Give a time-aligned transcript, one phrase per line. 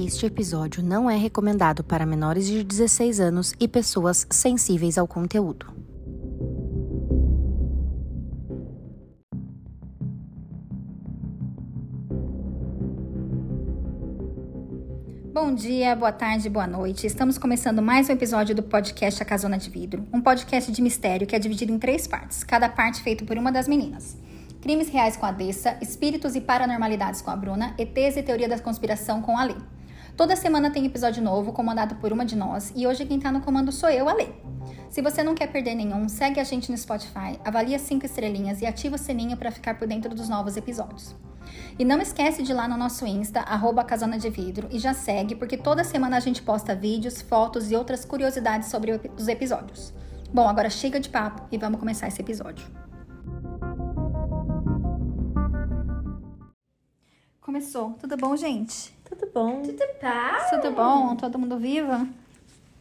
[0.00, 5.66] Este episódio não é recomendado para menores de 16 anos e pessoas sensíveis ao conteúdo.
[15.34, 17.04] Bom dia, boa tarde, boa noite.
[17.04, 21.26] Estamos começando mais um episódio do podcast A Casona de Vidro, um podcast de mistério
[21.26, 24.16] que é dividido em três partes, cada parte feito por uma das meninas.
[24.60, 28.60] Crimes reais com a Dessa, espíritos e paranormalidades com a Bruna, ETs e teoria da
[28.60, 29.56] conspiração com a Lê.
[30.18, 33.40] Toda semana tem episódio novo, comandado por uma de nós, e hoje quem tá no
[33.40, 34.26] comando sou eu, a Lê.
[34.90, 38.66] Se você não quer perder nenhum, segue a gente no Spotify, avalia cinco estrelinhas e
[38.66, 41.14] ativa o sininho para ficar por dentro dos novos episódios.
[41.78, 43.86] E não esquece de ir lá no nosso Insta, arroba
[44.18, 48.04] de Vidro, e já segue, porque toda semana a gente posta vídeos, fotos e outras
[48.04, 49.94] curiosidades sobre os episódios.
[50.34, 52.66] Bom, agora chega de papo e vamos começar esse episódio.
[57.40, 57.92] Começou.
[58.00, 58.97] Tudo bom, gente?
[59.08, 59.62] Tudo bom?
[59.62, 60.46] Tudo pá?
[60.50, 61.16] Tudo bom?
[61.16, 62.06] Todo mundo viva?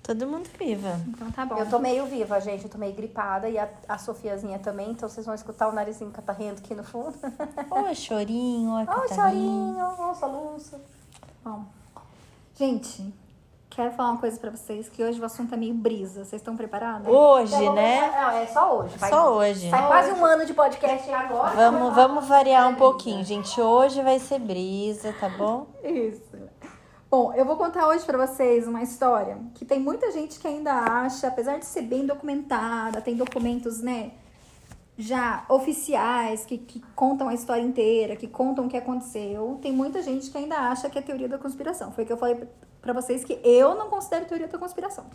[0.04, 1.00] Todo mundo viva.
[1.08, 1.58] Então tá bom.
[1.58, 2.64] Eu tô meio viva, gente.
[2.64, 4.92] Eu tô meio gripada e a, a Sofiazinha também.
[4.92, 7.14] Então vocês vão escutar o narizinho catarrento aqui no fundo.
[7.72, 9.16] Oi, chorinho, oi, Oi, Catarina.
[9.16, 9.86] chorinho.
[10.08, 10.80] Oi, soluço.
[11.44, 11.66] Bom,
[12.58, 13.14] gente,
[13.78, 16.26] quero falar uma coisa pra vocês, que hoje o assunto é meio brisa.
[16.26, 17.08] Vocês estão preparados?
[17.08, 18.12] Hoje, Então, né?
[18.20, 18.98] Não, é só hoje.
[18.98, 19.70] Vai- Só hoje.
[19.70, 21.56] Faz quase um ano de podcast agora.
[21.56, 23.62] Vamos, vamos variar um pouquinho, gente.
[23.62, 25.68] Hoje vai ser brisa, tá bom?
[25.84, 26.24] Isso.
[27.10, 30.74] Bom, eu vou contar hoje pra vocês uma história que tem muita gente que ainda
[30.74, 34.12] acha, apesar de ser bem documentada, tem documentos, né,
[34.98, 39.60] já oficiais que, que contam a história inteira, que contam o que aconteceu.
[39.62, 41.92] Tem muita gente que ainda acha que é teoria da conspiração.
[41.92, 42.36] Foi o que eu falei
[42.88, 45.08] pra vocês que eu não considero teoria da conspiração.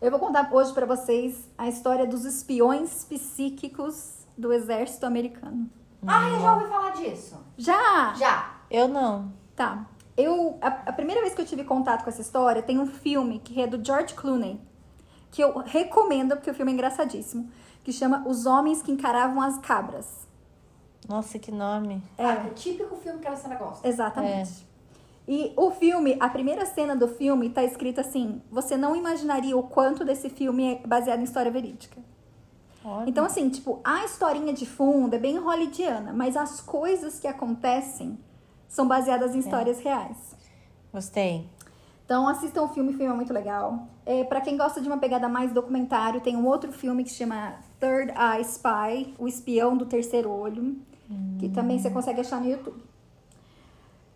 [0.00, 5.68] Eu vou contar hoje pra vocês a história dos espiões psíquicos do exército americano.
[6.06, 7.38] Ah, eu já ouvi falar disso.
[7.58, 8.14] Já!
[8.14, 8.56] Já.
[8.70, 9.30] Eu não.
[9.54, 9.86] Tá.
[10.16, 13.38] Eu, a, a primeira vez que eu tive contato com essa história, tem um filme
[13.38, 14.58] que é do George Clooney,
[15.30, 17.50] que eu recomendo porque o filme é engraçadíssimo,
[17.84, 20.26] que chama Os Homens que Encaravam as Cabras.
[21.06, 22.02] Nossa, que nome.
[22.16, 22.24] É.
[22.24, 23.86] Ah, o típico filme que a senhora gosta.
[23.86, 24.71] Exatamente.
[25.26, 29.62] E o filme, a primeira cena do filme tá escrita assim: você não imaginaria o
[29.62, 32.00] quanto desse filme é baseado em história verídica.
[33.06, 38.18] Então, assim, tipo, a historinha de fundo é bem hollywoodiana, mas as coisas que acontecem
[38.68, 40.34] são baseadas em histórias reais.
[40.92, 41.48] Gostei.
[42.04, 43.86] Então assistam o filme, o filme é muito legal.
[44.04, 47.16] É, para quem gosta de uma pegada mais documentário, tem um outro filme que se
[47.16, 50.76] chama Third Eye Spy, o espião do terceiro olho,
[51.38, 52.82] que também você consegue achar no YouTube.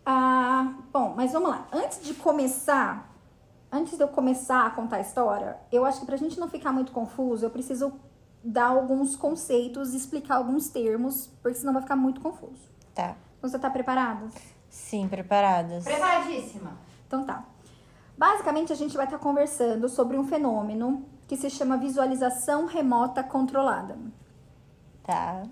[0.09, 1.67] Ah, bom, mas vamos lá.
[1.69, 3.13] Antes de começar,
[3.69, 6.71] antes de eu começar a contar a história, eu acho que pra gente não ficar
[6.71, 7.91] muito confuso, eu preciso
[8.41, 12.71] dar alguns conceitos explicar alguns termos, porque senão vai ficar muito confuso.
[12.95, 13.17] Tá.
[13.37, 14.27] Então, você tá preparada?
[14.69, 15.83] Sim, preparadas.
[15.83, 16.77] Preparadíssima.
[17.05, 17.43] Então tá.
[18.17, 23.97] Basicamente, a gente vai estar conversando sobre um fenômeno que se chama visualização remota controlada.
[25.03, 25.43] Tá.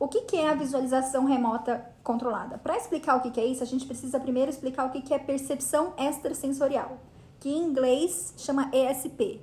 [0.00, 2.56] O que, que é a visualização remota controlada?
[2.56, 5.12] Para explicar o que, que é isso, a gente precisa primeiro explicar o que, que
[5.12, 6.96] é percepção extrasensorial,
[7.38, 9.42] que em inglês chama ESP.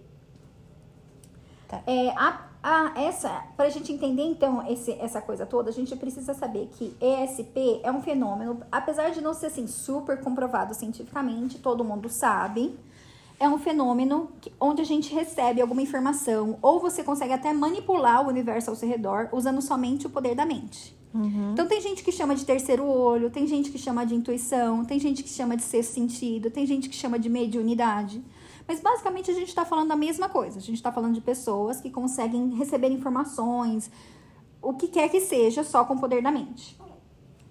[1.68, 1.84] Tá.
[1.86, 5.96] É, a, a, essa, para a gente entender então esse, essa coisa toda, a gente
[5.96, 11.60] precisa saber que ESP é um fenômeno, apesar de não ser assim super comprovado cientificamente,
[11.60, 12.76] todo mundo sabe,
[13.40, 18.26] é um fenômeno que- onde a gente recebe alguma informação ou você consegue até manipular
[18.26, 20.95] o universo ao seu redor usando somente o poder da mente.
[21.54, 25.00] Então tem gente que chama de terceiro olho, tem gente que chama de intuição, tem
[25.00, 28.24] gente que chama de sexto sentido, tem gente que chama de mediunidade.
[28.68, 30.58] Mas basicamente a gente está falando da mesma coisa.
[30.58, 33.92] A gente está falando de pessoas que conseguem receber informações,
[34.62, 36.78] o que quer que seja, só com o poder da mente.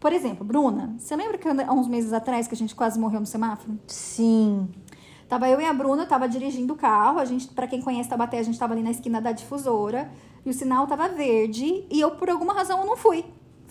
[0.00, 3.20] Por exemplo, Bruna, você lembra que há uns meses atrás que a gente quase morreu
[3.20, 3.78] no semáforo?
[3.86, 4.69] Sim.
[5.28, 7.19] Tava eu e a Bruna, tava dirigindo o carro.
[7.19, 10.10] A gente, para quem conhece Tabaté, a gente tava ali na esquina da difusora.
[10.44, 11.86] E o sinal tava verde.
[11.91, 13.24] E eu, por alguma razão, eu não fui.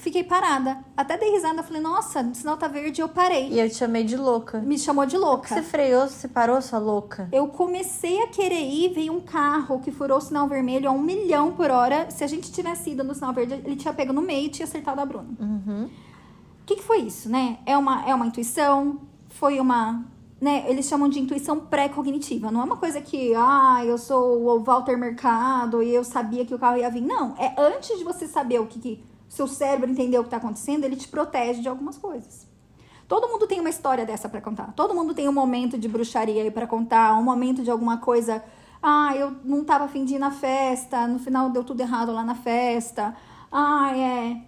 [0.03, 0.79] Fiquei parada.
[0.97, 1.63] Até dei risada.
[1.63, 2.99] Falei, nossa, o sinal tá verde.
[2.99, 3.47] Eu parei.
[3.47, 4.59] E eu te chamei de louca.
[4.59, 5.47] Me chamou de louca.
[5.47, 7.29] Você freou, você parou, sua louca?
[7.31, 11.01] Eu comecei a querer ir, veio um carro que furou o sinal vermelho a um
[11.01, 12.11] milhão por hora.
[12.11, 14.65] Se a gente tivesse ido no sinal verde, ele tinha pego no meio e tinha
[14.65, 15.29] acertado a Bruna.
[15.39, 15.85] Uhum.
[15.85, 17.59] O que, que foi isso, né?
[17.65, 18.99] É uma, é uma intuição?
[19.29, 20.03] Foi uma.
[20.41, 22.51] Né, eles chamam de intuição pré-cognitiva.
[22.51, 26.53] Não é uma coisa que, ah, eu sou o Walter Mercado e eu sabia que
[26.53, 26.99] o carro ia vir.
[26.99, 27.33] Não.
[27.37, 30.83] É antes de você saber o que, que seu cérebro entender o que está acontecendo,
[30.83, 32.47] ele te protege de algumas coisas.
[33.07, 34.73] Todo mundo tem uma história dessa para contar.
[34.73, 38.43] Todo mundo tem um momento de bruxaria aí para contar, um momento de alguma coisa.
[38.81, 42.23] Ah, eu não tava afim de ir na festa, no final deu tudo errado lá
[42.23, 43.15] na festa.
[43.51, 44.41] Ah, é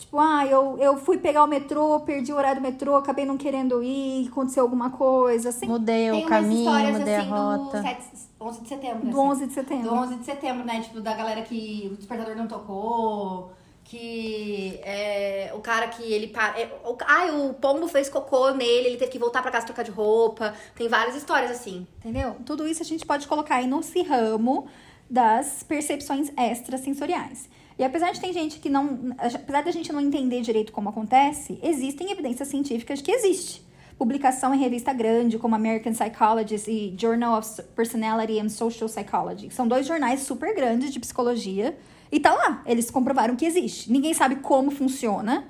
[0.00, 3.36] Tipo, ah, eu, eu fui pegar o metrô, perdi o horário do metrô, acabei não
[3.36, 5.66] querendo ir, aconteceu alguma coisa, assim.
[5.66, 7.76] Mudei Tem o umas caminho, histórias mudei assim a rota.
[7.76, 8.02] do 7,
[8.40, 9.00] 11 de setembro.
[9.00, 9.18] Do assim.
[9.18, 9.90] 11 de setembro.
[9.90, 10.80] Do 11 de setembro, né?
[10.80, 13.52] Tipo, da galera que o despertador não tocou,
[13.90, 16.56] que é, o cara que ele para.
[16.56, 19.82] É, o, ai, o pombo fez cocô nele, ele teve que voltar pra casa trocar
[19.82, 20.54] de roupa.
[20.76, 21.84] Tem várias histórias assim.
[21.98, 22.36] Entendeu?
[22.46, 24.68] Tudo isso a gente pode colocar aí nesse ramo
[25.10, 27.48] das percepções extrasensoriais.
[27.76, 29.12] E apesar de ter gente que não.
[29.18, 33.60] Apesar da gente não entender direito como acontece, existem evidências científicas que existe.
[33.98, 39.50] Publicação em revista grande, como American Psychologist e Journal of Personality and Social Psychology.
[39.50, 41.76] São dois jornais super grandes de psicologia.
[42.10, 43.90] E tá lá, eles comprovaram que existe.
[43.90, 45.46] Ninguém sabe como funciona,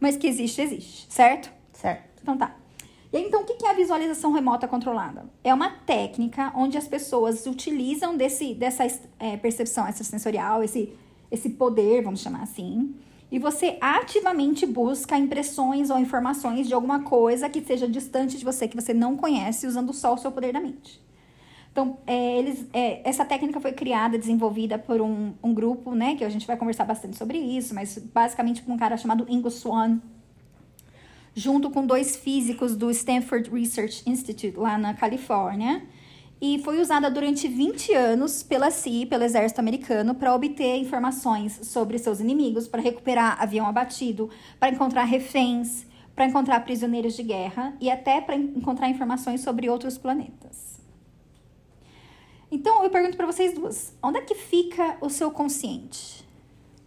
[0.00, 1.52] mas que existe, existe, certo?
[1.72, 2.20] Certo.
[2.22, 2.56] Então tá.
[3.12, 5.26] E aí, então, o que é a visualização remota controlada?
[5.44, 8.86] É uma técnica onde as pessoas utilizam desse, dessa
[9.18, 10.94] é, percepção extrasensorial, esse,
[11.30, 12.94] esse poder, vamos chamar assim,
[13.30, 18.66] e você ativamente busca impressões ou informações de alguma coisa que seja distante de você,
[18.66, 20.98] que você não conhece, usando só o seu poder da mente.
[21.72, 26.22] Então, é, eles, é, essa técnica foi criada, desenvolvida por um, um grupo, né, que
[26.22, 29.98] a gente vai conversar bastante sobre isso, mas basicamente por um cara chamado Ingo Swann,
[31.34, 35.82] junto com dois físicos do Stanford Research Institute, lá na Califórnia.
[36.38, 41.98] E foi usada durante 20 anos pela CIA, pelo exército americano, para obter informações sobre
[41.98, 44.28] seus inimigos, para recuperar avião abatido,
[44.58, 49.96] para encontrar reféns, para encontrar prisioneiros de guerra e até para encontrar informações sobre outros
[49.96, 50.71] planetas.
[52.52, 56.22] Então, eu pergunto para vocês duas: onde é que fica o seu consciente?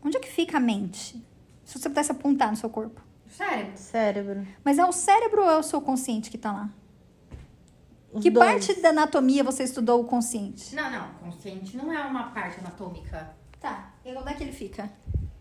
[0.03, 1.19] Onde é que fica a mente?
[1.63, 3.01] Se você pudesse apontar no seu corpo.
[3.27, 3.71] Sério?
[3.75, 4.47] Cérebro.
[4.63, 6.69] Mas é o cérebro ou é o seu consciente que tá lá?
[8.13, 8.47] Os que dois.
[8.47, 10.75] parte da anatomia você estudou o consciente?
[10.75, 11.09] Não, não.
[11.15, 13.35] Consciente não é uma parte anatômica.
[13.59, 13.91] Tá.
[14.05, 14.89] E onde é que ele fica?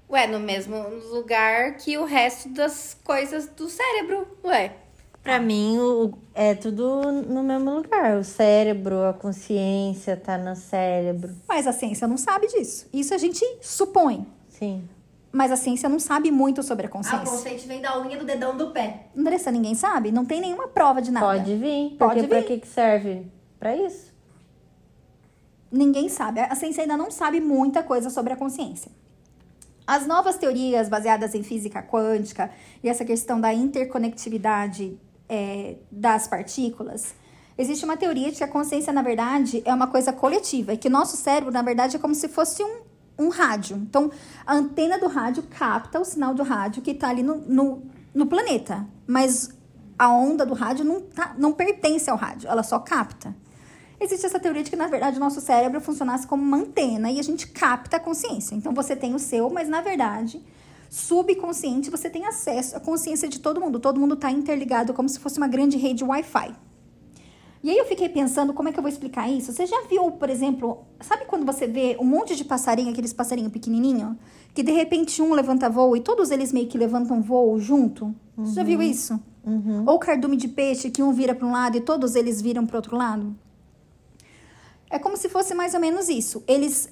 [0.08, 0.76] Ué, no mesmo
[1.12, 4.26] lugar que o resto das coisas do cérebro.
[4.42, 4.74] Ué.
[5.24, 8.18] Pra mim, o- é tudo no mesmo lugar.
[8.18, 11.34] O cérebro, a consciência tá no cérebro.
[11.48, 12.86] Mas a ciência não sabe disso.
[12.92, 14.26] Isso a gente supõe.
[14.50, 14.86] Sim.
[15.32, 17.26] Mas a ciência não sabe muito sobre a Ah, o consciência.
[17.26, 19.06] consciente vem da unha do dedão do pé.
[19.16, 20.12] Andressa, ninguém sabe?
[20.12, 21.26] Não tem nenhuma prova de nada.
[21.26, 21.96] Pode vir.
[21.98, 22.46] Pode Porque pra vir.
[22.46, 23.26] que que serve?
[23.58, 24.12] Pra isso.
[25.72, 26.38] Ninguém sabe.
[26.40, 28.92] A ciência ainda não sabe muita coisa sobre a consciência.
[29.86, 32.50] As novas teorias baseadas em física quântica
[32.82, 34.96] e essa questão da interconectividade
[35.28, 37.14] é, das partículas,
[37.56, 40.88] existe uma teoria de que a consciência, na verdade, é uma coisa coletiva e que
[40.88, 42.80] o nosso cérebro, na verdade, é como se fosse um,
[43.18, 43.76] um rádio.
[43.76, 44.10] Então,
[44.46, 47.82] a antena do rádio capta o sinal do rádio que está ali no, no,
[48.14, 49.50] no planeta, mas
[49.98, 53.34] a onda do rádio não, tá, não pertence ao rádio, ela só capta.
[54.00, 57.20] Existe essa teoria de que, na verdade, o nosso cérebro funcionasse como uma antena e
[57.20, 58.54] a gente capta a consciência.
[58.54, 60.44] Então, você tem o seu, mas, na verdade,
[60.94, 63.80] subconsciente, você tem acesso à consciência de todo mundo.
[63.80, 66.54] Todo mundo está interligado como se fosse uma grande rede Wi-Fi.
[67.64, 69.52] E aí eu fiquei pensando, como é que eu vou explicar isso?
[69.52, 73.50] Você já viu, por exemplo, sabe quando você vê um monte de passarinho, aqueles passarinhos
[73.50, 74.16] pequenininho,
[74.54, 78.14] que de repente um levanta voo e todos eles meio que levantam voo junto?
[78.36, 79.18] Você já viu isso?
[79.86, 82.76] Ou cardume de peixe que um vira para um lado e todos eles viram para
[82.76, 83.34] outro lado?
[84.88, 86.44] É como se fosse mais ou menos isso.
[86.46, 86.88] Eles,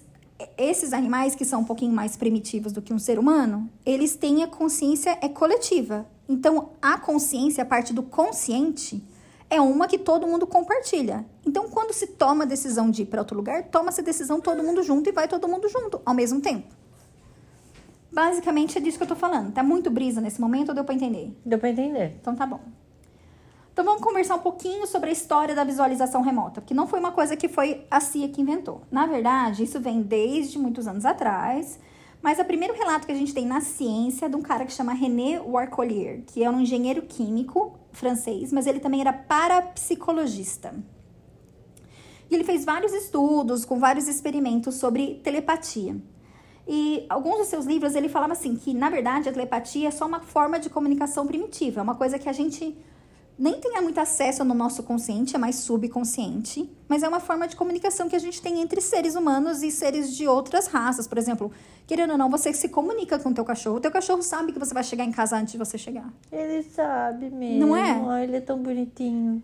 [0.56, 4.42] esses animais que são um pouquinho mais primitivos do que um ser humano, eles têm
[4.42, 6.06] a consciência é coletiva.
[6.28, 9.02] Então, a consciência, a parte do consciente,
[9.50, 11.26] é uma que todo mundo compartilha.
[11.44, 14.62] Então, quando se toma a decisão de ir para outro lugar, toma-se a decisão todo
[14.62, 16.66] mundo junto e vai todo mundo junto ao mesmo tempo.
[18.11, 19.52] Basicamente é disso que eu tô falando.
[19.52, 21.34] Tá muito brisa nesse momento ou deu para entender?
[21.44, 22.16] Deu pra entender.
[22.20, 22.61] Então tá bom.
[23.73, 27.11] Então vamos conversar um pouquinho sobre a história da visualização remota, porque não foi uma
[27.11, 28.83] coisa que foi a CIA que inventou.
[28.91, 31.81] Na verdade, isso vem desde muitos anos atrás,
[32.21, 34.73] mas o primeiro relato que a gente tem na ciência é de um cara que
[34.73, 40.75] chama René Warcolier, que é um engenheiro químico francês, mas ele também era parapsicologista.
[42.31, 45.97] E ele fez vários estudos com vários experimentos sobre telepatia.
[46.69, 50.07] E alguns dos seus livros ele falava assim que na verdade a telepatia é só
[50.07, 52.76] uma forma de comunicação primitiva, é uma coisa que a gente
[53.42, 57.56] nem tenha muito acesso no nosso consciente, é mais subconsciente, mas é uma forma de
[57.56, 61.08] comunicação que a gente tem entre seres humanos e seres de outras raças.
[61.08, 61.50] Por exemplo,
[61.84, 64.61] querendo ou não, você se comunica com o teu cachorro, o teu cachorro sabe que
[64.61, 66.08] você vai chegar em casa antes de você chegar.
[66.30, 67.66] Ele sabe mesmo.
[67.66, 68.22] Não é?
[68.22, 69.42] Ele é tão bonitinho.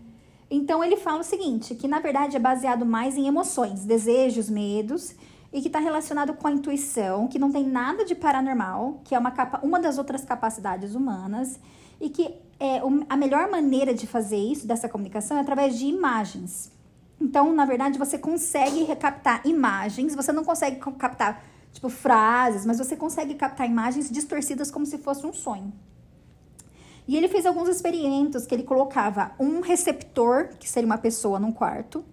[0.49, 5.13] Então ele fala o seguinte, que na verdade é baseado mais em emoções, desejos, medos,
[5.51, 9.19] e que está relacionado com a intuição, que não tem nada de paranormal, que é
[9.19, 11.59] uma, capa uma das outras capacidades humanas,
[11.99, 16.71] e que é, a melhor maneira de fazer isso, dessa comunicação, é através de imagens.
[17.19, 22.77] Então, na verdade, você consegue recaptar imagens, você não consegue co- captar tipo frases, mas
[22.77, 25.71] você consegue captar imagens distorcidas como se fosse um sonho.
[27.07, 31.51] E ele fez alguns experimentos que ele colocava um receptor, que seria uma pessoa num
[31.51, 32.05] quarto,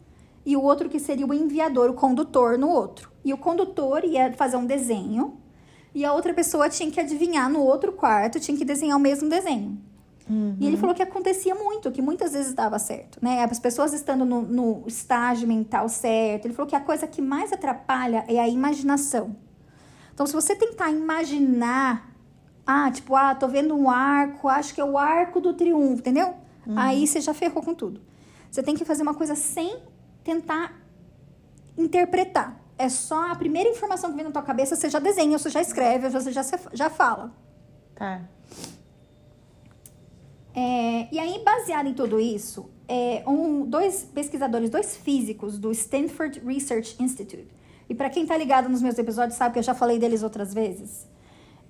[0.45, 3.11] e o outro que seria o enviador, o condutor no outro.
[3.25, 5.39] E o condutor ia fazer um desenho
[5.97, 9.31] e a outra pessoa tinha que adivinhar no outro quarto, tinha que desenhar o mesmo
[9.31, 9.81] desenho.
[10.29, 10.55] Uhum.
[10.61, 13.43] E ele falou que acontecia muito, que muitas vezes dava certo, né?
[13.43, 16.45] As pessoas estando no, no, estágio mental certo.
[16.45, 19.35] Ele falou que a coisa que mais atrapalha é a imaginação.
[20.13, 22.13] Então, se você tentar imaginar,
[22.67, 26.35] ah, tipo, ah, tô vendo um arco, acho que é o arco do triunfo, entendeu?
[26.67, 26.79] Uhum.
[26.79, 28.03] Aí você já ferrou com tudo.
[28.51, 29.79] Você tem que fazer uma coisa sem
[30.23, 30.79] tentar
[31.79, 32.66] interpretar.
[32.79, 35.63] É só a primeira informação que vem na tua cabeça, você já desenha, você já
[35.63, 36.43] escreve, você já,
[36.73, 37.33] já fala.
[37.95, 38.23] Tá.
[40.55, 46.41] É, e aí, baseado em tudo isso, é, um, dois pesquisadores, dois físicos do Stanford
[46.41, 47.49] Research Institute,
[47.89, 50.53] e para quem está ligado nos meus episódios sabe que eu já falei deles outras
[50.55, 51.07] vezes,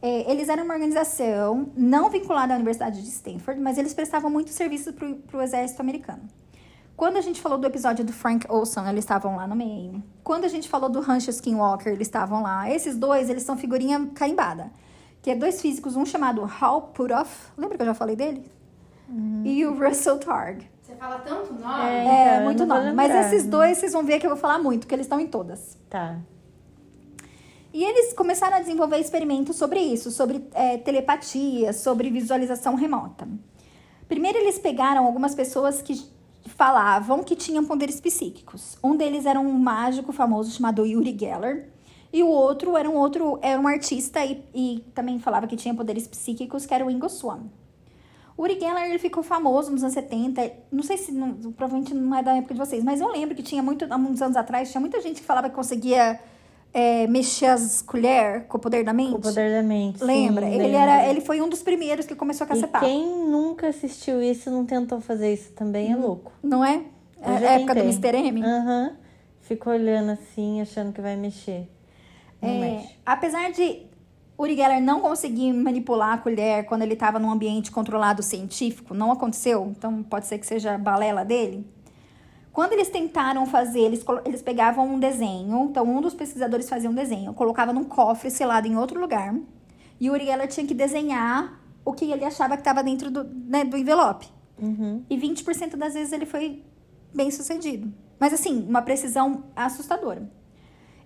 [0.00, 4.50] é, eles eram uma organização não vinculada à Universidade de Stanford, mas eles prestavam muito
[4.50, 6.22] serviço para o exército americano.
[6.96, 10.02] Quando a gente falou do episódio do Frank Olson, eles estavam lá no meio.
[10.24, 12.70] Quando a gente falou do Rancho Skinwalker, eles estavam lá.
[12.70, 14.72] Esses dois, eles são figurinha carimbada.
[15.20, 17.50] Que é dois físicos, um chamado Hal Puthoff.
[17.56, 18.50] Lembra que eu já falei dele?
[19.10, 19.42] Uhum.
[19.44, 20.66] E o Russell Targ.
[20.82, 21.84] Você fala tanto nome?
[21.84, 22.92] É, é então, muito nome.
[22.94, 25.26] Mas esses dois, vocês vão ver que eu vou falar muito, porque eles estão em
[25.26, 25.76] todas.
[25.90, 26.16] Tá.
[27.74, 33.28] E eles começaram a desenvolver experimentos sobre isso, sobre é, telepatia, sobre visualização remota.
[34.08, 36.15] Primeiro, eles pegaram algumas pessoas que
[36.48, 38.78] falavam que tinham poderes psíquicos.
[38.82, 41.68] Um deles era um mágico famoso chamado Yuri Geller.
[42.12, 45.74] E o outro era um outro, era um artista e, e também falava que tinha
[45.74, 47.40] poderes psíquicos, que era o Ingo Swan.
[48.36, 50.52] O Uri Geller ele ficou famoso nos anos 70.
[50.70, 53.42] Não sei se, não, provavelmente não é da época de vocês, mas eu lembro que
[53.42, 56.20] tinha muito, há muitos anos atrás, tinha muita gente que falava que conseguia
[56.78, 59.12] é, mexer as colheres com o poder da mente.
[59.12, 60.04] Com o poder da mente.
[60.04, 60.44] Lembra?
[60.44, 60.78] Sim, ele, lembra.
[60.78, 62.84] Era, ele foi um dos primeiros que começou a cacetar.
[62.84, 66.30] E quem nunca assistiu isso não tentou fazer isso também é louco.
[66.42, 66.82] Não é?
[67.22, 68.14] É a época do Mr.
[68.18, 68.42] M?
[68.42, 68.92] Aham.
[69.50, 69.72] Uhum.
[69.72, 71.66] Olhando assim, achando que vai mexer.
[72.42, 72.94] Não é, mexe.
[73.06, 73.86] Apesar de
[74.36, 79.10] Uri Geller não conseguir manipular a colher quando ele estava num ambiente controlado científico, não
[79.10, 81.66] aconteceu, então pode ser que seja balela dele.
[82.56, 86.94] Quando eles tentaram fazer, eles, eles pegavam um desenho, então um dos pesquisadores fazia um
[86.94, 89.34] desenho, colocava num cofre selado em outro lugar,
[90.00, 93.24] e o Uri Geller tinha que desenhar o que ele achava que estava dentro do,
[93.24, 94.26] né, do envelope.
[94.58, 95.04] Uhum.
[95.10, 96.62] E 20% das vezes ele foi
[97.14, 97.92] bem sucedido.
[98.18, 100.26] Mas assim, uma precisão assustadora.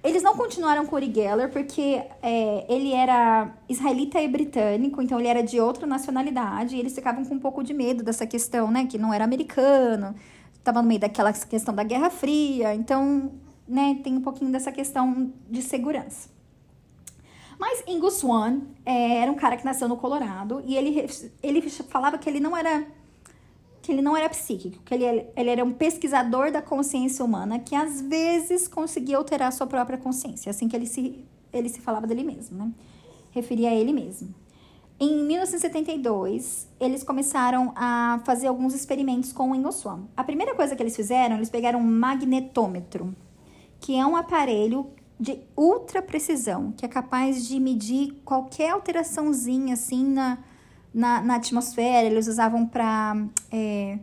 [0.04, 5.26] Eles não continuaram com Uri Geller porque é, ele era israelita e britânico, então ele
[5.26, 8.87] era de outra nacionalidade, e eles ficavam com um pouco de medo dessa questão, né?
[8.87, 10.14] Que não era americano,
[10.61, 13.33] estava no meio daquela questão da Guerra Fria, então,
[13.67, 16.29] né, tem um pouquinho dessa questão de segurança.
[17.59, 21.07] Mas Ingo Swan é, era um cara que nasceu no Colorado e ele,
[21.43, 22.87] ele falava que ele não era
[23.83, 27.75] que ele não era psíquico, que ele, ele era um pesquisador da consciência humana que
[27.75, 32.23] às vezes conseguia alterar sua própria consciência, assim que ele se, ele se falava dele
[32.23, 32.71] mesmo, né?
[33.31, 34.35] Referia a ele mesmo.
[35.02, 40.07] Em 1972, eles começaram a fazer alguns experimentos com o Ingoswam.
[40.14, 43.16] A primeira coisa que eles fizeram, eles pegaram um magnetômetro,
[43.80, 50.04] que é um aparelho de ultra precisão, que é capaz de medir qualquer alteraçãozinha assim
[50.04, 50.37] na,
[50.92, 53.16] na, na atmosfera, eles usavam para
[53.50, 53.99] é,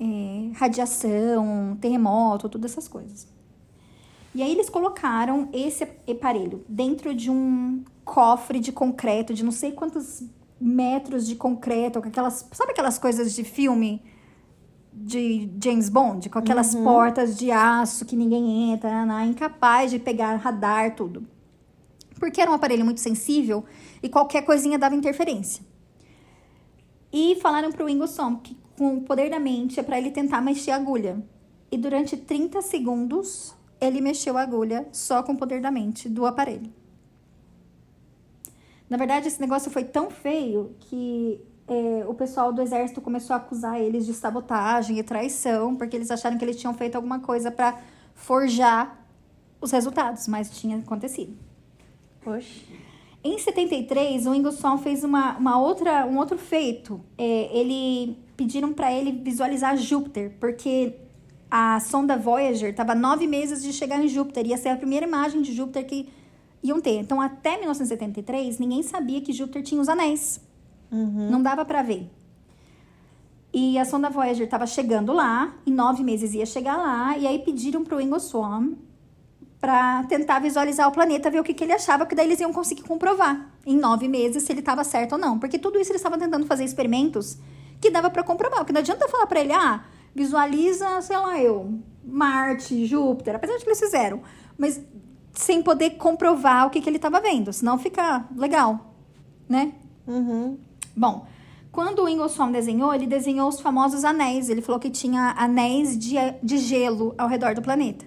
[0.00, 3.28] é, radiação, terremoto, todas essas coisas.
[4.34, 9.72] E aí eles colocaram esse aparelho dentro de um cofre de concreto, de não sei
[9.72, 10.22] quantos
[10.58, 14.00] metros de concreto, com aquelas, sabe aquelas coisas de filme
[14.92, 16.84] de James Bond, com aquelas uhum.
[16.84, 21.26] portas de aço que ninguém entra, né, incapaz de pegar radar, tudo.
[22.18, 23.64] Porque era um aparelho muito sensível
[24.02, 25.62] e qualquer coisinha dava interferência.
[27.12, 30.40] E falaram pro Ingo Som que com o poder da mente é para ele tentar
[30.40, 31.22] mexer a agulha.
[31.70, 36.24] E durante 30 segundos ele mexeu a agulha só com o poder da mente do
[36.24, 36.72] aparelho.
[38.88, 43.38] Na verdade, esse negócio foi tão feio que é, o pessoal do exército começou a
[43.38, 47.50] acusar eles de sabotagem e traição, porque eles acharam que eles tinham feito alguma coisa
[47.50, 47.78] para
[48.14, 49.04] forjar
[49.60, 51.36] os resultados, mas tinha acontecido.
[52.22, 52.64] Poxa.
[53.24, 57.00] Em 73, o Ingersoll fez uma, uma outra, um outro feito.
[57.18, 60.94] É, ele pediram para ele visualizar Júpiter, porque
[61.50, 64.46] a sonda Voyager estava nove meses de chegar em Júpiter.
[64.46, 66.08] Ia ser a primeira imagem de Júpiter que
[66.68, 66.98] iam ter.
[66.98, 70.40] Então, até 1973, ninguém sabia que Júpiter tinha os anéis.
[70.90, 71.30] Uhum.
[71.30, 72.10] Não dava para ver.
[73.52, 77.38] E a sonda Voyager estava chegando lá, em nove meses ia chegar lá, e aí
[77.38, 78.72] pediram para o Ingo Swan
[79.58, 82.52] para tentar visualizar o planeta, ver o que, que ele achava, porque daí eles iam
[82.52, 85.38] conseguir comprovar em nove meses se ele estava certo ou não.
[85.38, 87.38] Porque tudo isso eles estavam tentando fazer experimentos
[87.80, 88.58] que dava para comprovar.
[88.58, 89.82] Porque não adianta falar para ele, ah,
[90.14, 94.22] visualiza, sei lá, eu, Marte, Júpiter, apesar de que eles fizeram,
[94.56, 94.80] mas
[95.36, 98.94] sem poder comprovar o que, que ele estava vendo, senão fica legal,
[99.48, 99.72] né?
[100.06, 100.58] Uhum.
[100.96, 101.26] Bom,
[101.70, 104.48] quando o Ingersoll desenhou, ele desenhou os famosos anéis.
[104.48, 108.06] Ele falou que tinha anéis de, de gelo ao redor do planeta.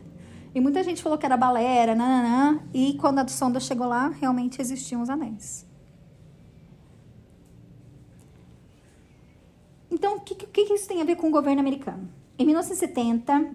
[0.55, 2.62] E muita gente falou que era balera, nananã.
[2.74, 5.67] E quando a sonda chegou lá, realmente existiam os anéis.
[9.91, 12.09] Então, o que, que, que isso tem a ver com o governo americano?
[12.39, 13.51] Em 1970,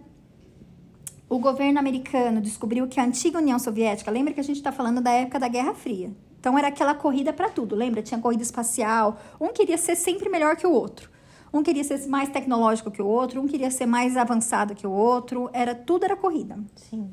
[1.29, 5.01] o governo americano descobriu que a antiga União Soviética, lembra que a gente está falando
[5.01, 6.13] da época da Guerra Fria.
[6.39, 8.03] Então era aquela corrida para tudo, lembra?
[8.03, 11.11] Tinha corrida espacial, um queria ser sempre melhor que o outro.
[11.53, 14.91] Um queria ser mais tecnológico que o outro, um queria ser mais avançado que o
[14.91, 16.59] outro, era tudo era corrida.
[16.75, 17.11] Sim.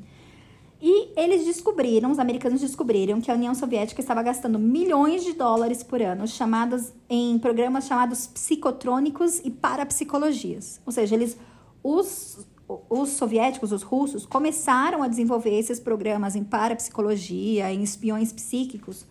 [0.84, 5.82] E eles descobriram, os americanos descobriram que a União Soviética estava gastando milhões de dólares
[5.82, 10.80] por ano chamados em programas chamados psicotrônicos e parapsicologias.
[10.84, 11.38] Ou seja, eles
[11.84, 12.44] os
[12.88, 19.06] os soviéticos, os russos, começaram a desenvolver esses programas em parapsicologia, em espiões psíquicos,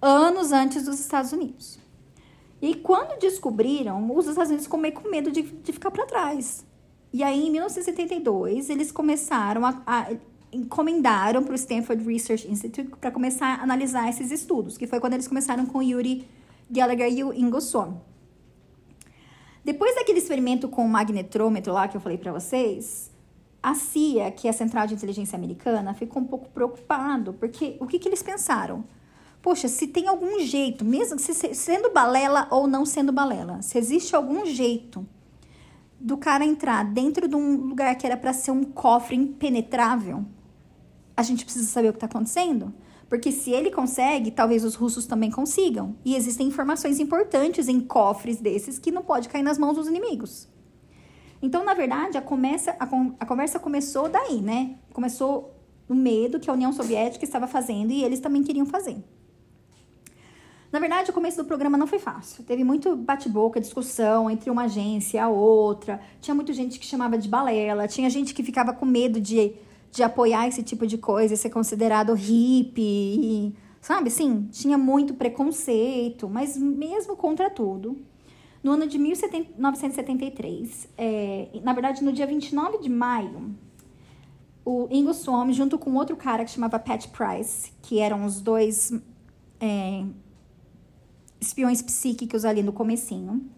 [0.00, 1.78] anos antes dos Estados Unidos.
[2.60, 6.64] E quando descobriram, os Estados Unidos ficou meio com medo de, de ficar para trás.
[7.12, 10.12] E aí, em 1972, eles começaram a, a
[10.54, 15.14] encomendaram para o Stanford Research Institute para começar a analisar esses estudos, que foi quando
[15.14, 16.26] eles começaram com Yuri
[16.70, 17.94] Gallagher e o Ingo Swann.
[19.64, 23.10] Depois daquele experimento com o magnetrômetro lá que eu falei para vocês,
[23.62, 27.86] a CIA, que é a Central de Inteligência Americana, ficou um pouco preocupado, porque o
[27.86, 28.84] que, que eles pensaram?
[29.40, 34.14] Poxa, se tem algum jeito, mesmo se, sendo balela ou não sendo balela, se existe
[34.14, 35.06] algum jeito
[35.98, 40.26] do cara entrar dentro de um lugar que era para ser um cofre impenetrável,
[41.16, 42.72] a gente precisa saber o que está acontecendo?
[43.08, 45.96] Porque se ele consegue, talvez os russos também consigam.
[46.04, 50.48] E existem informações importantes em cofres desses que não pode cair nas mãos dos inimigos.
[51.42, 52.88] Então, na verdade, a, começa, a,
[53.20, 54.76] a conversa começou daí, né?
[54.92, 55.54] Começou
[55.88, 58.96] o medo que a União Soviética estava fazendo e eles também queriam fazer.
[60.72, 62.42] Na verdade, o começo do programa não foi fácil.
[62.42, 66.00] Teve muito bate-boca, discussão entre uma agência e a outra.
[66.20, 67.86] Tinha muita gente que chamava de balela.
[67.86, 69.54] Tinha gente que ficava com medo de
[69.94, 74.10] de apoiar esse tipo de coisa, ser considerado hippie, sabe?
[74.10, 77.96] Sim, tinha muito preconceito, mas mesmo contra tudo.
[78.60, 83.54] No ano de 1973, é, na verdade, no dia 29 de maio,
[84.64, 88.92] o Ingo Swann, junto com outro cara que chamava Pat Price, que eram os dois
[89.60, 90.04] é,
[91.40, 93.48] espiões psíquicos ali no comecinho,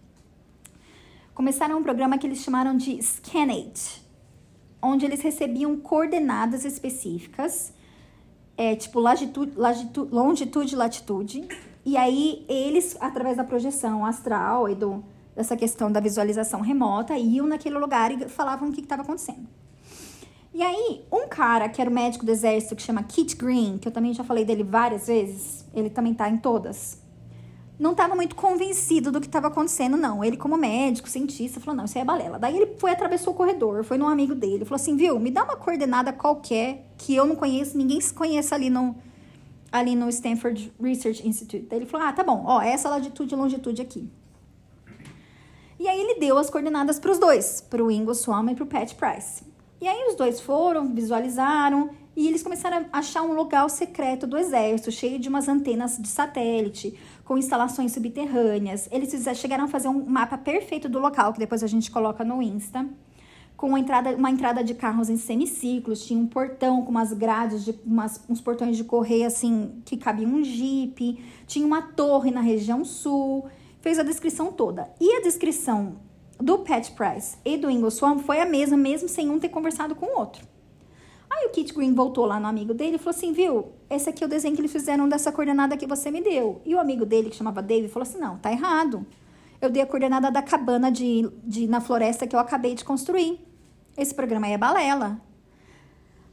[1.33, 4.05] começaram um programa que eles chamaram de Scanate,
[4.83, 7.73] onde eles recebiam coordenadas específicas,
[8.57, 9.53] é, tipo latitude,
[10.11, 11.49] longitude e latitude.
[11.85, 17.47] E aí eles, através da projeção astral e do, dessa questão da visualização remota, iam
[17.47, 19.47] naquele lugar e falavam o que estava acontecendo.
[20.53, 23.87] E aí, um cara que era o médico do exército, que chama Kit Green, que
[23.87, 27.06] eu também já falei dele várias vezes, ele também tá em todas
[27.79, 30.25] não estava muito convencido do que estava acontecendo, não.
[30.25, 32.39] Ele, como médico, cientista, falou: não, isso aí é balela.
[32.39, 35.45] Daí ele foi, atravessou o corredor, foi num amigo dele, falou assim: viu, me dá
[35.45, 38.97] uma coordenada qualquer que eu não conheço, ninguém se conheça ali no,
[39.71, 41.67] ali no Stanford Research Institute.
[41.69, 44.09] Daí ele falou: ah, tá bom, ó, essa latitude e longitude aqui.
[45.79, 48.65] E aí ele deu as coordenadas para os dois, para o Ingo Swann e para
[48.65, 49.45] o Pat Price.
[49.79, 54.39] E aí os dois foram, visualizaram e eles começaram a achar um local secreto do
[54.39, 58.89] exército, cheio de umas antenas de satélite, com instalações subterrâneas.
[58.91, 62.41] Eles chegaram a fazer um mapa perfeito do local, que depois a gente coloca no
[62.41, 62.89] Insta.
[63.57, 67.65] Com uma entrada, uma entrada de carros em semiciclos, tinha um portão com umas grades,
[67.65, 72.41] de, umas, uns portões de correia assim, que cabia um jipe, tinha uma torre na
[72.41, 73.47] região sul,
[73.81, 74.89] fez a descrição toda.
[75.01, 75.97] E a descrição
[76.39, 79.97] do Pat Price e do Ingo Swan foi a mesma, mesmo sem um ter conversado
[79.97, 80.56] com o outro.
[81.37, 84.25] Aí o Kit Green voltou lá no amigo dele e falou assim, viu, esse aqui
[84.25, 86.63] é o desenho que eles fizeram dessa coordenada que você me deu.
[86.65, 89.07] E o amigo dele, que chamava Dave, falou assim, não, tá errado.
[89.61, 93.39] Eu dei a coordenada da cabana de, de, na floresta que eu acabei de construir.
[93.99, 95.21] Esse programa aí é balela.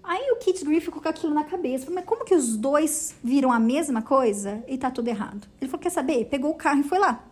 [0.01, 1.91] Aí o Kit Green ficou com aquilo na cabeça.
[1.91, 5.49] Mas como que os dois viram a mesma coisa e tá tudo errado?
[5.59, 6.25] Ele falou, quer saber?
[6.25, 7.25] Pegou o carro e foi lá,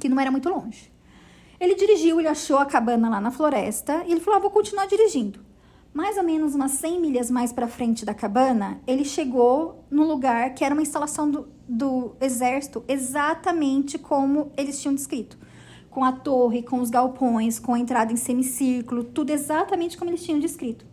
[0.00, 0.92] que não era muito longe.
[1.60, 4.86] Ele dirigiu, ele achou a cabana lá na floresta e ele falou, ah, vou continuar
[4.86, 5.47] dirigindo
[5.92, 10.54] mais ou menos umas 100 milhas mais para frente da cabana, ele chegou no lugar
[10.54, 15.38] que era uma instalação do, do exército, exatamente como eles tinham descrito.
[15.90, 20.22] Com a torre, com os galpões, com a entrada em semicírculo, tudo exatamente como eles
[20.22, 20.86] tinham descrito.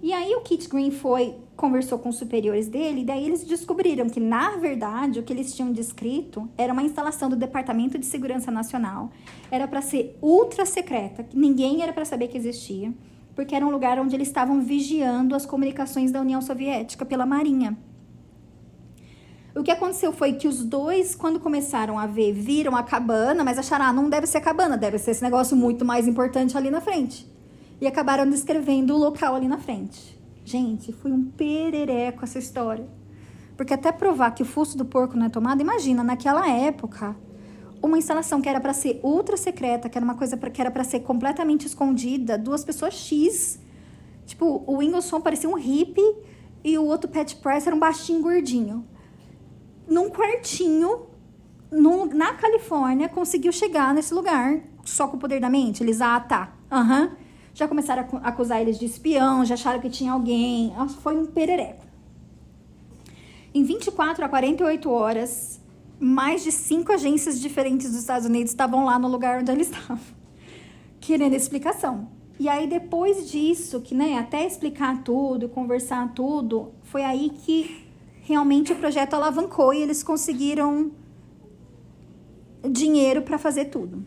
[0.00, 4.08] E aí o Kit Green foi, conversou com os superiores dele, e daí eles descobriram
[4.08, 8.50] que, na verdade, o que eles tinham descrito era uma instalação do Departamento de Segurança
[8.50, 9.10] Nacional.
[9.50, 12.92] Era para ser ultra secreta, ninguém era para saber que existia,
[13.34, 17.76] porque era um lugar onde eles estavam vigiando as comunicações da União Soviética pela Marinha.
[19.54, 23.58] O que aconteceu foi que os dois, quando começaram a ver, viram a cabana, mas
[23.58, 26.70] acharam, ah, não deve ser a cabana, deve ser esse negócio muito mais importante ali
[26.70, 27.32] na frente
[27.80, 30.18] e acabaram descrevendo o local ali na frente.
[30.44, 32.86] Gente, foi um perereco essa história.
[33.56, 37.16] Porque até provar que o fuso do porco não é tomado, imagina, naquela época,
[37.86, 40.70] uma instalação que era para ser ultra secreta, que era uma coisa pra, que era
[40.70, 43.58] para ser completamente escondida, duas pessoas X.
[44.26, 46.16] Tipo, o Ingleson parecia um hippie
[46.62, 48.86] e o outro Pat Price era um baixinho gordinho.
[49.86, 51.06] Num quartinho,
[51.70, 55.82] num, na Califórnia, conseguiu chegar nesse lugar só com o poder da mente.
[55.82, 56.54] Eles, ah, tá.
[56.70, 57.02] Aham.
[57.02, 60.74] Uhum já começaram a acusar eles de espião, já acharam que tinha alguém.
[61.00, 61.84] Foi um perereco.
[63.54, 65.60] Em 24 a 48 horas,
[65.98, 69.98] mais de cinco agências diferentes dos Estados Unidos estavam lá no lugar onde eles estavam,
[71.00, 72.08] querendo explicação.
[72.38, 77.86] E aí, depois disso, que né, até explicar tudo, conversar tudo, foi aí que
[78.22, 80.90] realmente o projeto alavancou e eles conseguiram
[82.68, 84.04] dinheiro para fazer tudo.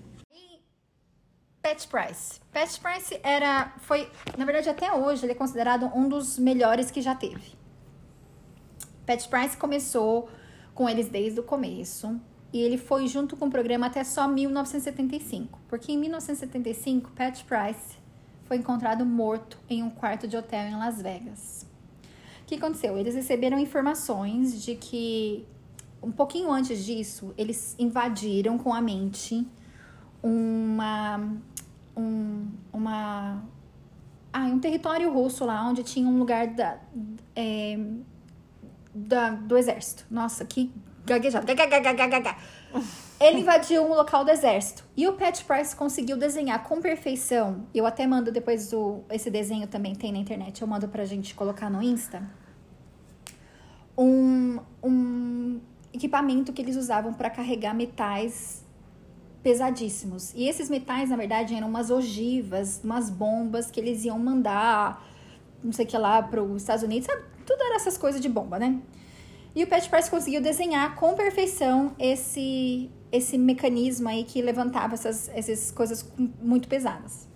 [1.62, 2.40] Pat Price.
[2.52, 7.02] Pat Price era, foi, na verdade até hoje, ele é considerado um dos melhores que
[7.02, 7.56] já teve.
[9.06, 10.30] Pat Price começou
[10.78, 12.22] com eles desde o começo
[12.54, 17.98] e ele foi junto com o programa até só 1975, porque em 1975 Pat Price
[18.46, 21.66] foi encontrado morto em um quarto de hotel em Las Vegas.
[22.44, 22.96] O que aconteceu?
[22.96, 25.44] Eles receberam informações de que
[26.02, 29.48] um pouquinho antes disso, eles invadiram com a mente
[30.22, 31.20] uma
[31.98, 33.44] um, uma,
[34.32, 36.78] ah, um território russo lá, onde tinha um lugar da,
[37.36, 37.80] é,
[38.98, 40.06] da, do exército.
[40.10, 40.74] Nossa, que
[41.06, 41.46] gaguejado.
[43.20, 44.84] Ele invadiu um local do exército.
[44.96, 47.66] E o Pat Price conseguiu desenhar com perfeição.
[47.74, 50.62] Eu até mando depois o, esse desenho também tem na internet.
[50.62, 52.22] Eu mando pra gente colocar no Insta.
[53.98, 55.60] Um, um
[55.94, 58.64] equipamento que eles usavam para carregar metais
[59.42, 60.34] pesadíssimos.
[60.36, 65.04] E esses metais, na verdade, eram umas ogivas, umas bombas que eles iam mandar,
[65.64, 67.37] não sei o que lá, para os Estados Unidos, sabe?
[67.48, 68.80] Tudo era essas coisas de bomba, né?
[69.56, 75.30] E o Pat Price conseguiu desenhar com perfeição esse, esse mecanismo aí que levantava essas,
[75.30, 76.08] essas coisas
[76.40, 77.28] muito pesadas.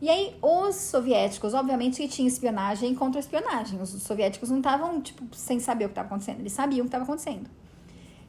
[0.00, 3.80] E aí, os soviéticos, obviamente que tinha espionagem e contra-espionagem.
[3.80, 6.40] Os soviéticos não estavam, tipo, sem saber o que estava acontecendo.
[6.40, 7.48] Eles sabiam o que estava acontecendo.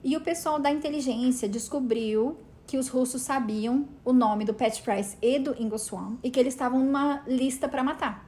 [0.04, 5.18] E o pessoal da inteligência descobriu que os russos sabiam o nome do Pat Price
[5.22, 8.28] e do Ingo Swan e que eles estavam numa lista para matar.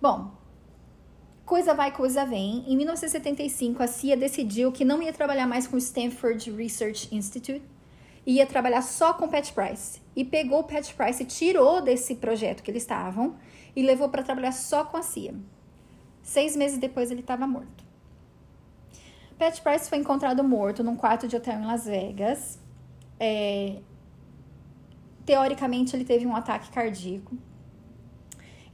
[0.00, 0.32] Bom,
[1.44, 2.64] coisa vai, coisa vem.
[2.66, 7.62] Em 1975, a CIA decidiu que não ia trabalhar mais com o Stanford Research Institute,
[8.26, 10.00] ia trabalhar só com Pat Price.
[10.16, 13.36] E pegou o Pat Price tirou desse projeto que eles estavam
[13.76, 15.34] e levou para trabalhar só com a CIA.
[16.22, 17.84] Seis meses depois, ele estava morto.
[19.38, 22.58] Pat Price foi encontrado morto num quarto de hotel em Las Vegas.
[23.20, 23.80] É...
[25.26, 27.36] Teoricamente, ele teve um ataque cardíaco.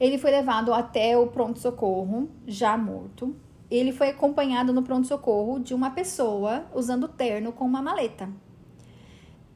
[0.01, 3.37] Ele foi levado até o pronto-socorro, já morto.
[3.71, 8.29] Ele foi acompanhado no pronto-socorro de uma pessoa usando terno com uma maleta.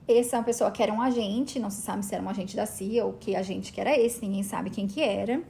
[0.07, 2.55] Essa é uma pessoa que era um agente, não se sabe se era um agente
[2.55, 5.43] da CIA ou que agente que era esse, ninguém sabe quem que era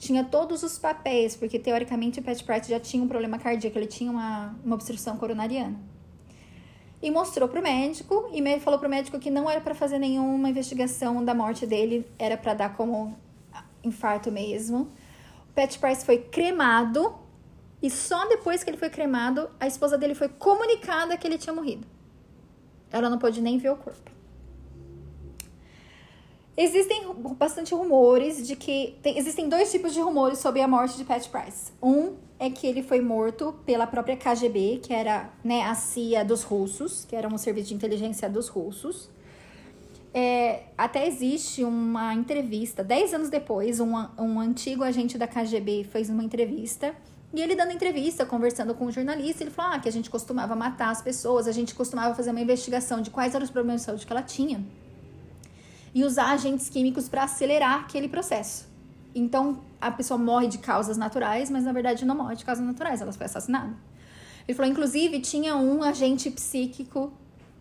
[0.00, 3.86] tinha todos os papéis, porque teoricamente o Pat Price já tinha um problema cardíaco, ele
[3.86, 5.78] tinha uma, uma obstrução coronariana.
[7.02, 11.22] E mostrou pro médico, e falou pro médico que não era para fazer nenhuma investigação
[11.22, 13.14] da morte dele, era para dar como
[13.82, 14.90] infarto mesmo.
[15.50, 17.14] O Pat Price foi cremado,
[17.82, 21.54] e só depois que ele foi cremado, a esposa dele foi comunicada que ele tinha
[21.54, 21.86] morrido.
[22.92, 24.10] Ela não pôde nem ver o corpo.
[26.56, 28.98] Existem bastante rumores de que.
[29.02, 31.72] Tem, existem dois tipos de rumores sobre a morte de Pat Price.
[31.82, 36.42] Um é que ele foi morto pela própria KGB, que era né, a CIA dos
[36.42, 39.08] russos, que era um serviço de inteligência dos russos.
[40.12, 46.10] É, até existe uma entrevista, dez anos depois, um, um antigo agente da KGB fez
[46.10, 46.94] uma entrevista.
[47.32, 50.10] E ele dando entrevista, conversando com o um jornalista, ele falou ah, que a gente
[50.10, 53.82] costumava matar as pessoas, a gente costumava fazer uma investigação de quais eram os problemas
[53.82, 54.64] de saúde que ela tinha
[55.94, 58.66] e usar agentes químicos para acelerar aquele processo.
[59.14, 63.00] Então, a pessoa morre de causas naturais, mas na verdade não morre de causas naturais,
[63.00, 63.74] ela foi assassinada.
[64.46, 67.12] Ele falou, inclusive, tinha um agente psíquico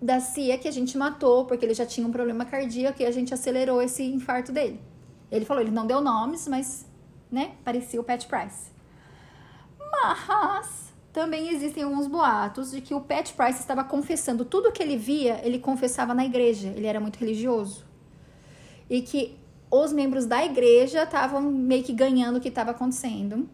[0.02, 3.12] da CIA que a gente matou porque ele já tinha um problema cardíaco e a
[3.12, 4.80] gente acelerou esse infarto dele.
[5.32, 6.90] Ele falou, ele não deu nomes, mas
[7.32, 7.52] né?
[7.64, 8.72] Parecia o Pat Price.
[9.92, 14.98] Mas também existem alguns boatos de que o Pat Price estava confessando tudo que ele
[14.98, 16.70] via, ele confessava na igreja.
[16.70, 17.86] Ele era muito religioso.
[18.90, 19.38] E que
[19.72, 23.48] os membros da igreja estavam meio que ganhando o que estava acontecendo.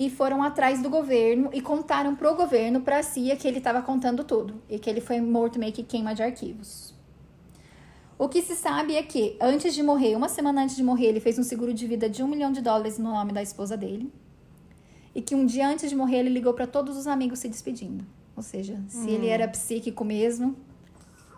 [0.00, 4.24] E foram atrás do governo e contaram pro governo, pra CIA, que ele estava contando
[4.24, 4.54] tudo.
[4.66, 6.94] E que ele foi morto meio que queima de arquivos.
[8.18, 11.20] O que se sabe é que, antes de morrer, uma semana antes de morrer, ele
[11.20, 14.10] fez um seguro de vida de um milhão de dólares no nome da esposa dele.
[15.14, 18.02] E que um dia antes de morrer, ele ligou para todos os amigos se despedindo.
[18.34, 20.56] Ou seja, se ele era psíquico mesmo,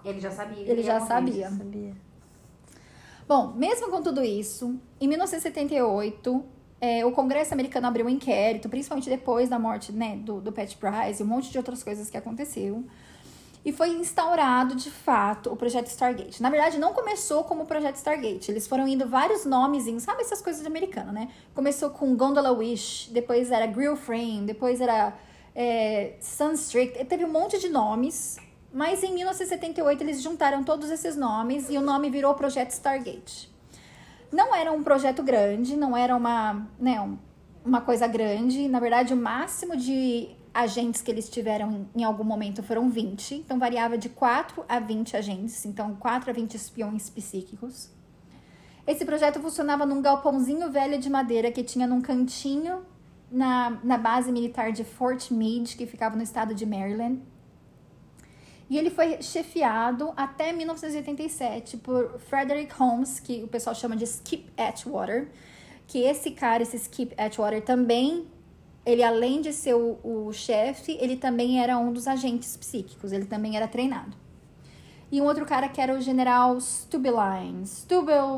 [0.04, 0.70] Ele já sabia.
[0.70, 1.50] ele já sabia.
[1.50, 1.96] Sabia.
[3.26, 6.44] Bom, mesmo com tudo isso, em 1978,
[6.82, 10.74] é, o Congresso americano abriu um inquérito, principalmente depois da morte né, do, do Pat
[10.74, 12.84] Price e um monte de outras coisas que aconteceu.
[13.64, 16.42] E foi instaurado, de fato, o projeto Stargate.
[16.42, 18.50] Na verdade, não começou como o projeto Stargate.
[18.50, 21.28] Eles foram indo vários nomezinhos, sabe essas coisas de americano, né?
[21.54, 25.14] Começou com Gondola Wish, depois era Grill Frame, depois era
[25.54, 26.14] é.
[27.08, 28.38] Teve um monte de nomes.
[28.72, 33.51] Mas em 1978 eles juntaram todos esses nomes e o nome virou Projeto Stargate.
[34.32, 37.18] Não era um projeto grande, não era uma, né, um-
[37.64, 38.66] uma coisa grande.
[38.68, 43.34] Na verdade, o máximo de agentes que eles tiveram em, em algum momento foram 20.
[43.36, 45.64] Então, variava de 4 a 20 agentes.
[45.66, 47.90] Então, 4 a 20 espiões psíquicos.
[48.86, 52.82] Esse projeto funcionava num galpãozinho velho de madeira que tinha num cantinho
[53.30, 57.20] na, na base militar de Fort Meade, que ficava no estado de Maryland.
[58.72, 64.50] E ele foi chefiado até 1987 por Frederick Holmes, que o pessoal chama de Skip
[64.56, 65.28] Atwater.
[65.86, 68.26] Que esse cara, esse Skip Atwater, também,
[68.86, 73.26] ele além de ser o, o chefe, ele também era um dos agentes psíquicos, ele
[73.26, 74.16] também era treinado.
[75.10, 77.66] E um outro cara que era o general Stubbeline.
[77.66, 78.32] Stubblebine.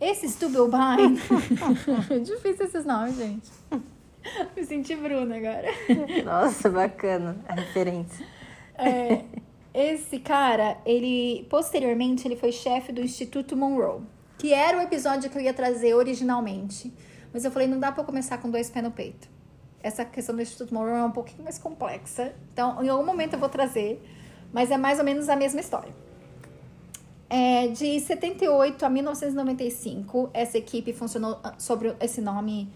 [0.00, 1.20] Esse Stubblebine.
[2.24, 3.50] Difícil esses nomes, gente.
[4.56, 5.68] Me senti Bruna agora.
[6.24, 8.26] Nossa, bacana a referência.
[8.76, 9.24] É,
[9.74, 14.02] esse cara, ele posteriormente ele foi chefe do Instituto Monroe,
[14.38, 16.92] que era o episódio que eu ia trazer originalmente.
[17.32, 19.28] Mas eu falei, não dá pra eu começar com dois pés no peito.
[19.82, 22.34] Essa questão do Instituto Monroe é um pouquinho mais complexa.
[22.52, 24.02] Então, em algum momento eu vou trazer,
[24.52, 25.92] mas é mais ou menos a mesma história.
[27.28, 32.70] É, de 78 a 1995, essa equipe funcionou ah, sobre esse nome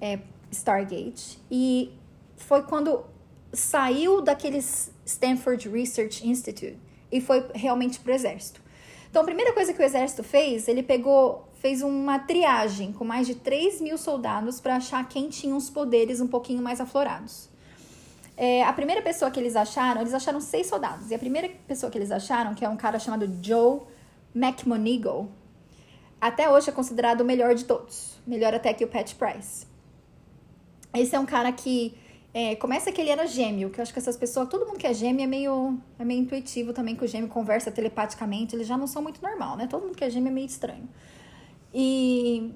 [0.00, 0.18] é,
[0.50, 1.38] Stargate.
[1.50, 1.92] E
[2.36, 3.04] foi quando
[3.52, 6.78] saiu daqueles Stanford Research Institute
[7.10, 8.60] e foi realmente pro exército.
[9.10, 13.26] Então, a primeira coisa que o exército fez, ele pegou, fez uma triagem com mais
[13.26, 17.48] de 3 mil soldados para achar quem tinha os poderes um pouquinho mais aflorados.
[18.36, 21.10] É, a primeira pessoa que eles acharam, eles acharam seis soldados.
[21.10, 23.80] E a primeira pessoa que eles acharam, que é um cara chamado Joe
[24.34, 25.28] McMonigal,
[26.20, 28.18] até hoje é considerado o melhor de todos.
[28.26, 29.66] Melhor até que o Pat Price.
[30.92, 31.94] Esse é um cara que
[32.32, 34.86] é, começa que ele era gêmeo, que eu acho que essas pessoas, todo mundo que
[34.86, 38.76] é gêmeo é meio, é meio intuitivo também, que o gêmeo conversa telepaticamente, eles já
[38.76, 39.66] não são muito normal, né?
[39.66, 40.88] Todo mundo que é gêmeo é meio estranho.
[41.74, 42.52] E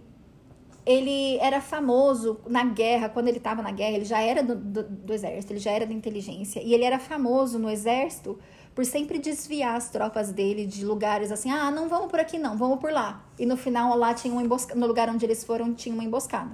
[0.86, 4.82] ele era famoso na guerra, quando ele estava na guerra, ele já era do, do,
[4.82, 8.38] do exército, ele já era da inteligência, e ele era famoso no exército
[8.74, 12.56] por sempre desviar as tropas dele de lugares assim, ah, não vamos por aqui não,
[12.56, 13.24] vamos por lá.
[13.38, 16.50] E no final lá tinha uma emboscada, no lugar onde eles foram tinha uma emboscada.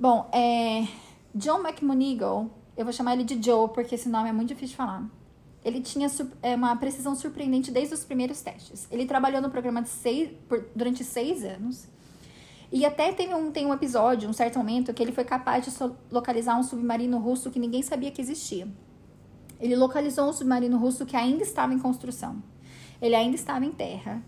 [0.00, 0.88] Bom, é,
[1.34, 4.76] John McMonigal, eu vou chamar ele de Joe porque esse nome é muito difícil de
[4.76, 5.04] falar.
[5.62, 6.08] Ele tinha
[6.42, 8.88] é, uma precisão surpreendente desde os primeiros testes.
[8.90, 11.86] Ele trabalhou no programa seis, por- durante seis anos.
[12.72, 15.70] E até teve um, tem um episódio, um certo momento, que ele foi capaz de
[15.70, 18.66] so- localizar um submarino russo que ninguém sabia que existia.
[19.60, 22.42] Ele localizou um submarino russo que ainda estava em construção.
[23.02, 24.22] Ele ainda estava em terra.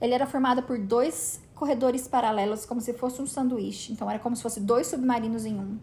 [0.00, 3.92] Ele era formado por dois corredores paralelos, como se fosse um sanduíche.
[3.92, 5.78] Então, era como se fosse dois submarinos em um.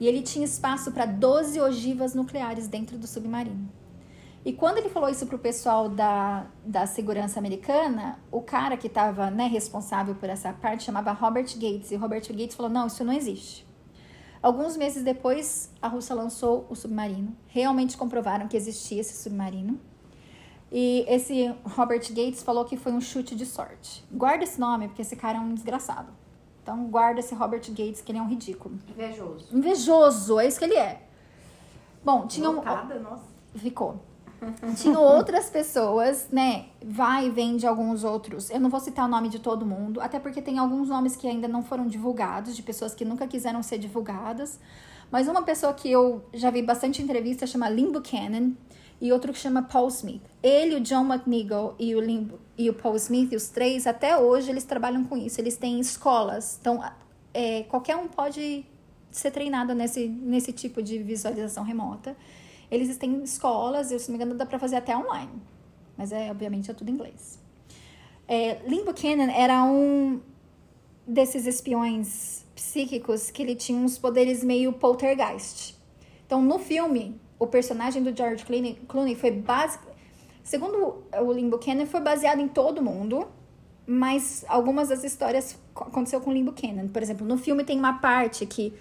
[0.00, 3.70] E ele tinha espaço para 12 ogivas nucleares dentro do submarino.
[4.42, 9.30] E quando ele falou isso pro pessoal da, da segurança americana, o cara que estava
[9.30, 11.90] né, responsável por essa parte chamava Robert Gates.
[11.90, 13.66] E Robert Gates falou: não, isso não existe.
[14.42, 17.36] Alguns meses depois, a Rússia lançou o submarino.
[17.46, 19.78] Realmente comprovaram que existia esse submarino.
[20.74, 24.02] E esse Robert Gates falou que foi um chute de sorte.
[24.10, 26.10] Guarda esse nome, porque esse cara é um desgraçado.
[26.62, 28.78] Então, guarda esse Robert Gates, que ele é um ridículo.
[28.88, 29.54] Invejoso.
[29.54, 31.02] Invejoso, é isso que ele é.
[32.02, 32.54] Bom, tinha um.
[32.54, 33.24] Loucada, nossa.
[33.54, 34.00] Ficou.
[34.76, 36.66] Tinham outras pessoas, né?
[36.84, 38.50] Vai e vem de alguns outros.
[38.50, 41.28] Eu não vou citar o nome de todo mundo, até porque tem alguns nomes que
[41.28, 44.58] ainda não foram divulgados, de pessoas que nunca quiseram ser divulgadas.
[45.10, 48.52] Mas uma pessoa que eu já vi bastante entrevista chama Lynn Buchanan.
[49.02, 50.22] E outro que chama Paul Smith.
[50.40, 54.48] Ele, o John McNeagle e o, Limbo, e o Paul Smith, os três, até hoje,
[54.48, 55.40] eles trabalham com isso.
[55.40, 56.56] Eles têm escolas.
[56.60, 56.80] Então,
[57.34, 58.64] é, qualquer um pode
[59.10, 62.16] ser treinado nesse, nesse tipo de visualização remota.
[62.70, 65.32] Eles têm escolas, eu, se não me engano, dá para fazer até online.
[65.96, 67.40] Mas, é, obviamente, é tudo em inglês.
[68.28, 70.20] É, Lynn Buchanan era um
[71.04, 75.76] desses espiões psíquicos que ele tinha uns poderes meio poltergeist.
[76.24, 79.90] Então, no filme, o personagem do George Clooney, foi básico.
[80.44, 83.26] Segundo o Lynn Buchanan, foi baseado em todo mundo,
[83.84, 86.86] mas algumas das histórias aconteceu com o Lynn Buchanan.
[86.86, 88.72] Por exemplo, no filme tem uma parte que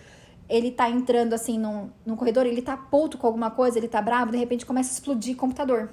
[0.47, 3.99] ele tá entrando assim num, num corredor, ele tá puto com alguma coisa, ele tá
[3.99, 5.89] bravo, de repente começa a explodir computador.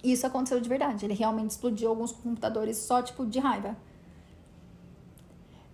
[0.00, 1.04] E isso aconteceu de verdade.
[1.04, 3.76] Ele realmente explodiu alguns computadores só, tipo, de raiva.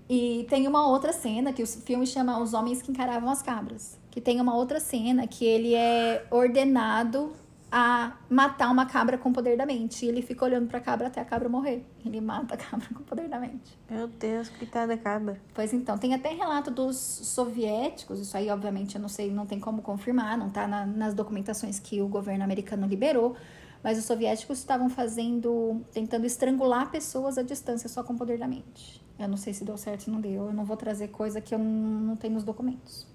[0.08, 3.98] E tem uma outra cena que o filme chama Os Homens que Encaravam as Cabras.
[4.14, 7.32] Que tem uma outra cena que ele é ordenado
[7.76, 10.06] a matar uma cabra com o poder da mente.
[10.06, 11.84] E ele fica olhando pra cabra até a cabra morrer.
[12.06, 13.76] Ele mata a cabra com o poder da mente.
[13.90, 15.40] Meu Deus, coitada da cabra.
[15.52, 19.58] Pois então, tem até relato dos soviéticos, isso aí obviamente eu não sei, não tem
[19.58, 23.34] como confirmar, não tá na, nas documentações que o governo americano liberou,
[23.82, 28.46] mas os soviéticos estavam fazendo, tentando estrangular pessoas à distância só com o poder da
[28.46, 29.04] mente.
[29.18, 31.52] Eu não sei se deu certo ou não deu, eu não vou trazer coisa que
[31.52, 33.12] eu não tenho nos documentos.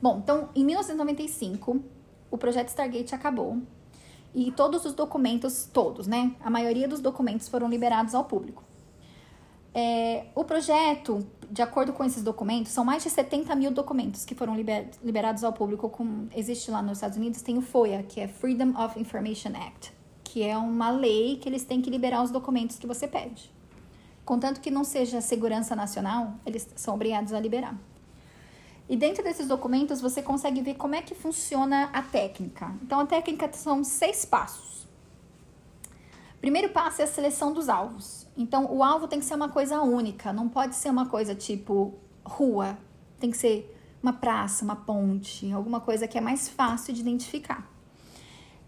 [0.00, 1.80] Bom, então, em 1995,
[2.30, 3.62] o projeto Stargate acabou
[4.34, 6.34] e todos os documentos, todos, né?
[6.40, 8.62] A maioria dos documentos foram liberados ao público.
[9.74, 14.34] É, o projeto, de acordo com esses documentos, são mais de 70 mil documentos que
[14.34, 15.88] foram liber, liberados ao público.
[15.88, 19.92] Com, existe lá nos Estados Unidos, tem o FOIA, que é Freedom of Information Act,
[20.22, 23.50] que é uma lei que eles têm que liberar os documentos que você pede.
[24.24, 27.78] Contanto que não seja segurança nacional, eles são obrigados a liberar.
[28.88, 32.72] E dentro desses documentos você consegue ver como é que funciona a técnica.
[32.82, 34.86] Então, a técnica são seis passos.
[36.40, 38.26] Primeiro passo é a seleção dos alvos.
[38.36, 41.94] Então, o alvo tem que ser uma coisa única, não pode ser uma coisa tipo
[42.24, 42.78] rua,
[43.18, 47.68] tem que ser uma praça, uma ponte, alguma coisa que é mais fácil de identificar.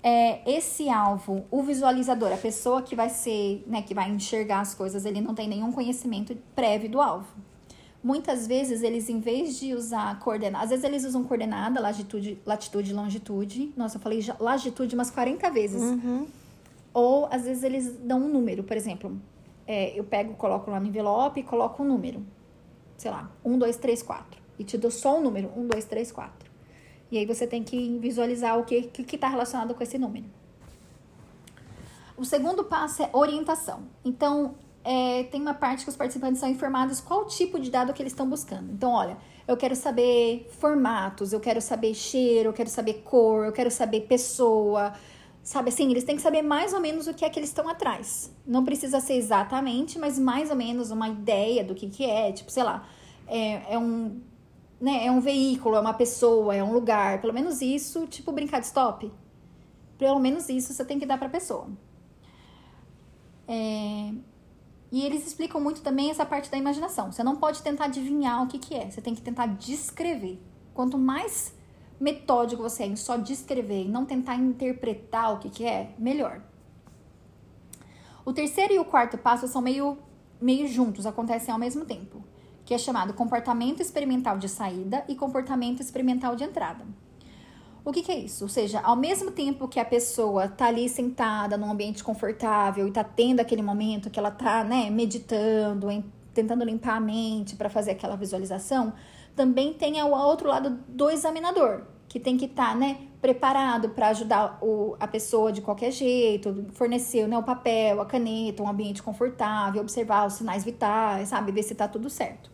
[0.02, 4.74] É, esse alvo, o visualizador, a pessoa que vai ser, né, que vai enxergar as
[4.74, 7.28] coisas, ele não tem nenhum conhecimento prévio do alvo.
[8.02, 12.92] Muitas vezes eles, em vez de usar coordenada, às vezes eles usam coordenada, latitude, latitude
[12.92, 13.72] longitude.
[13.76, 15.82] Nossa, eu falei latitude umas 40 vezes.
[15.82, 16.26] Uhum.
[16.94, 19.20] Ou às vezes eles dão um número, por exemplo.
[19.66, 22.24] É, eu pego, coloco lá no envelope e coloco um número.
[22.96, 24.40] Sei lá, 1, 2, 3, 4.
[24.58, 26.50] E te dou só um número, 1, 2, 3, 4.
[27.10, 30.26] E aí você tem que visualizar o que está tá relacionado com esse número.
[32.16, 33.82] O segundo passo é orientação.
[34.04, 34.56] Então,
[34.90, 38.12] é, tem uma parte que os participantes são informados qual tipo de dado que eles
[38.12, 38.72] estão buscando.
[38.72, 43.52] Então, olha, eu quero saber formatos, eu quero saber cheiro, eu quero saber cor, eu
[43.52, 44.94] quero saber pessoa.
[45.42, 47.68] Sabe assim, eles têm que saber mais ou menos o que é que eles estão
[47.68, 48.34] atrás.
[48.46, 52.32] Não precisa ser exatamente, mas mais ou menos uma ideia do que, que é.
[52.32, 52.88] Tipo, sei lá,
[53.26, 54.22] é, é um.
[54.80, 57.20] Né, é um veículo, é uma pessoa, é um lugar.
[57.20, 59.12] Pelo menos isso, tipo brincar de stop.
[59.98, 61.68] Pelo menos isso você tem que dar pra pessoa.
[63.46, 64.12] É,
[64.90, 67.12] e eles explicam muito também essa parte da imaginação.
[67.12, 70.40] Você não pode tentar adivinhar o que, que é, você tem que tentar descrever.
[70.72, 71.54] Quanto mais
[72.00, 76.40] metódico você é em só descrever e não tentar interpretar o que, que é, melhor.
[78.24, 79.98] O terceiro e o quarto passo são meio,
[80.40, 82.22] meio juntos, acontecem ao mesmo tempo,
[82.64, 86.86] que é chamado comportamento experimental de saída e comportamento experimental de entrada.
[87.88, 88.44] O que, que, é isso?
[88.44, 92.90] Ou seja, ao mesmo tempo que a pessoa tá ali sentada num ambiente confortável e
[92.90, 95.88] tá tendo aquele momento que ela tá, né, meditando,
[96.34, 98.92] tentando limpar a mente para fazer aquela visualização,
[99.34, 104.08] também tem ao outro lado do examinador, que tem que estar, tá, né, preparado para
[104.08, 109.02] ajudar o, a pessoa de qualquer jeito, fornecer né, o papel, a caneta, um ambiente
[109.02, 112.50] confortável, observar os sinais vitais, sabe, ver se tá tudo certo.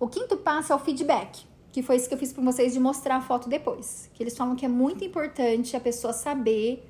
[0.00, 2.78] O quinto passo é o feedback que foi isso que eu fiz para vocês de
[2.78, 4.10] mostrar a foto depois.
[4.12, 6.86] Que eles falam que é muito importante a pessoa saber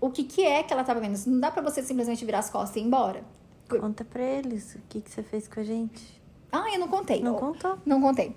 [0.00, 1.18] o que, que é que ela estava vendo.
[1.26, 3.24] Não dá para você simplesmente virar as costas e ir embora.
[3.68, 6.22] Conta para eles o que, que você fez com a gente.
[6.52, 7.20] Ah, eu não contei.
[7.20, 7.76] Não contou?
[7.84, 8.34] Não contei.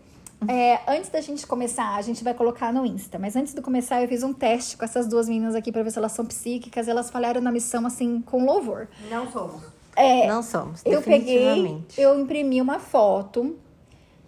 [0.48, 3.20] É, antes da gente começar, a gente vai colocar no Insta.
[3.20, 5.92] Mas antes de começar, eu fiz um teste com essas duas meninas aqui para ver
[5.92, 6.88] se elas são psíquicas.
[6.88, 8.88] Elas falharam na missão, assim, com louvor.
[9.10, 9.78] Não somos.
[9.96, 13.58] É, Não somos, eu peguei, eu imprimi uma foto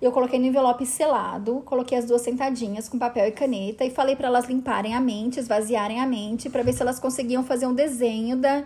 [0.02, 4.16] eu coloquei no envelope selado, coloquei as duas sentadinhas com papel e caneta e falei
[4.16, 7.74] para elas limparem a mente, esvaziarem a mente, para ver se elas conseguiam fazer um
[7.74, 8.64] desenho da,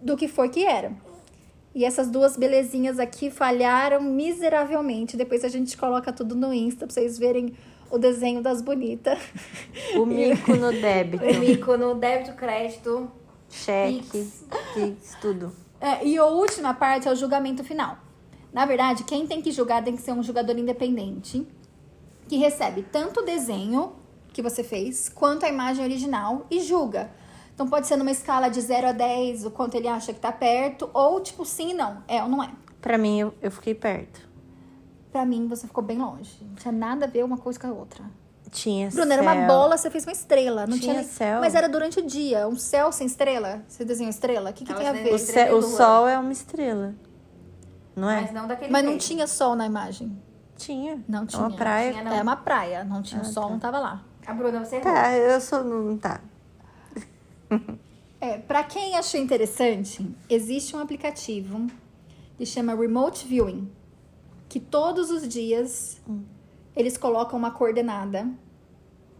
[0.00, 0.92] do que foi que era.
[1.74, 5.16] E essas duas belezinhas aqui falharam miseravelmente.
[5.16, 7.54] Depois a gente coloca tudo no Insta pra vocês verem
[7.90, 9.18] o desenho das bonitas.
[9.94, 11.24] O mico no débito.
[11.24, 13.10] O mico no débito, crédito.
[13.48, 14.28] Cheque,
[15.20, 15.52] tudo.
[15.80, 17.98] É, e a última parte é o julgamento final.
[18.52, 21.46] Na verdade, quem tem que julgar tem que ser um jogador independente
[22.28, 23.92] que recebe tanto o desenho
[24.32, 27.10] que você fez quanto a imagem original e julga.
[27.54, 30.32] Então pode ser numa escala de 0 a 10, o quanto ele acha que tá
[30.32, 32.50] perto, ou tipo sim, não, é ou não é.
[32.80, 34.28] Pra mim, eu, eu fiquei perto.
[35.12, 36.38] Pra mim, você ficou bem longe.
[36.40, 38.04] Não tinha nada a ver uma coisa com a outra.
[38.50, 39.32] Tinha Bruna, era céu.
[39.32, 40.66] uma bola, você fez uma estrela.
[40.66, 41.40] Não Tinha tinha, céu.
[41.40, 42.48] Mas era durante o dia.
[42.48, 43.62] Um céu sem estrela?
[43.68, 44.50] Você desenhou estrela?
[44.50, 45.12] O que, que tem a ver?
[45.52, 46.94] O, o sol é uma estrela.
[48.00, 48.22] Não é?
[48.22, 49.04] Mas não daquele Mas não jeito.
[49.04, 50.16] tinha sol na imagem.
[50.56, 51.02] Tinha.
[51.06, 51.42] Não É tinha.
[51.42, 51.92] uma praia.
[51.92, 52.12] Tinha, não.
[52.14, 53.50] É uma praia, não tinha Ah, sol, tá.
[53.50, 54.04] não tava lá.
[54.26, 54.92] A Bruna, você errou.
[54.92, 55.62] Tá, eu sou.
[55.64, 56.20] Não tá.
[58.20, 61.66] É, para quem achou interessante, existe um aplicativo
[62.36, 63.70] que chama Remote Viewing,
[64.48, 66.00] que todos os dias
[66.76, 68.28] eles colocam uma coordenada.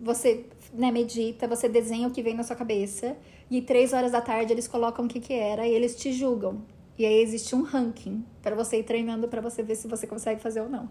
[0.01, 3.17] Você né, medita, você desenha o que vem na sua cabeça
[3.51, 6.63] e três horas da tarde eles colocam o que que era e eles te julgam.
[6.99, 10.41] E aí existe um ranking para você ir treinando para você ver se você consegue
[10.41, 10.89] fazer ou não.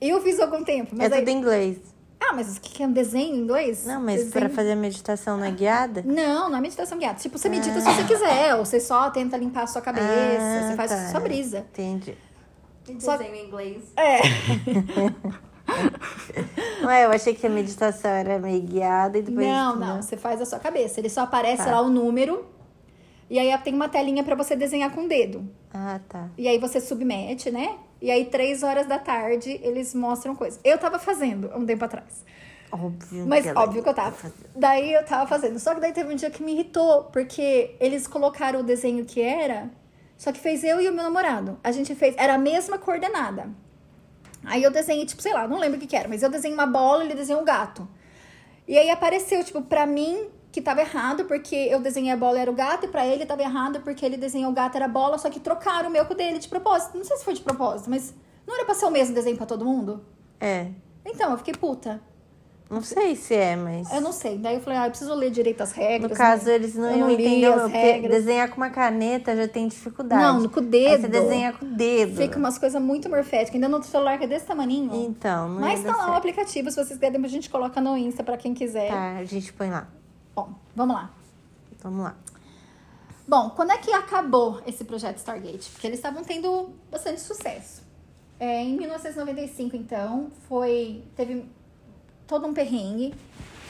[0.00, 1.20] Eu fiz algum tempo, mas é aí...
[1.20, 1.78] tudo em inglês.
[2.20, 3.84] Ah, mas o que é um desenho em inglês?
[3.84, 6.02] Não, mas Desenho- pra fazer a meditação não é guiada?
[6.06, 7.18] não, não é meditação guiada.
[7.18, 10.68] Tipo, você medita se você quiser, ou você só tenta limpar a sua cabeça, Ah,
[10.70, 11.08] você faz tá.
[11.10, 11.58] sua brisa.
[11.72, 12.16] Entendi.
[12.98, 13.82] Só- Desenho em inglês.
[13.96, 14.20] É.
[16.84, 19.46] Ué, eu achei que a meditação era meio guiada e depois.
[19.46, 19.86] Não, né?
[19.86, 21.00] não, você faz a sua cabeça.
[21.00, 21.70] Ele só aparece Tá.
[21.72, 22.44] lá o número,
[23.28, 25.48] e aí tem uma telinha pra você desenhar com o dedo.
[25.72, 26.28] Ah, tá.
[26.36, 27.78] E aí você submete, né?
[28.00, 30.60] E aí, três horas da tarde, eles mostram coisa.
[30.62, 32.24] Eu tava fazendo há um tempo atrás.
[32.70, 33.24] Óbvio.
[33.26, 34.32] Mas óbvio que eu tava.
[34.54, 35.58] Daí eu tava fazendo.
[35.58, 39.22] Só que daí teve um dia que me irritou, porque eles colocaram o desenho que
[39.22, 39.70] era,
[40.18, 41.58] só que fez eu e o meu namorado.
[41.62, 43.48] A gente fez, era a mesma coordenada.
[44.44, 46.54] Aí eu desenhei, tipo, sei lá, não lembro o que, que era, mas eu desenhei
[46.56, 47.88] uma bola e ele desenhou um gato.
[48.68, 52.48] E aí apareceu, tipo, pra mim que tava errado, porque eu desenhei a bola era
[52.48, 55.18] o gato, e pra ele tava errado, porque ele desenhou o gato era a bola,
[55.18, 56.96] só que trocaram o meu com o dele de propósito.
[56.96, 58.14] Não sei se foi de propósito, mas
[58.46, 60.04] não era pra ser o mesmo desenho pra todo mundo?
[60.40, 60.68] É.
[61.04, 62.00] Então, eu fiquei puta.
[62.70, 63.92] Não sei se é, mas.
[63.92, 64.38] Eu não sei.
[64.38, 66.10] Daí eu falei, ah, eu preciso ler direito as regras.
[66.10, 66.54] No caso, né?
[66.54, 68.10] eles não Eu iam li entender, as regras.
[68.12, 70.22] desenhar com uma caneta já tem dificuldade.
[70.22, 71.00] Não, com o Aí dedo.
[71.02, 72.16] você desenha com o dedo.
[72.16, 73.54] Fica umas coisas muito morféticas.
[73.54, 74.94] Ainda no celular que é desse tamaninho.
[74.94, 78.22] Então, não Mas tá lá o aplicativo, se vocês quiserem, a gente coloca no Insta
[78.22, 78.88] pra quem quiser.
[78.88, 79.88] Tá, a gente põe lá.
[80.34, 81.10] Bom, vamos lá.
[81.82, 82.16] Vamos lá.
[83.26, 85.70] Bom, quando é que acabou esse projeto Stargate?
[85.70, 87.82] Porque eles estavam tendo bastante sucesso.
[88.38, 91.46] É, em 1995, então, foi teve
[92.26, 93.14] todo um perrengue.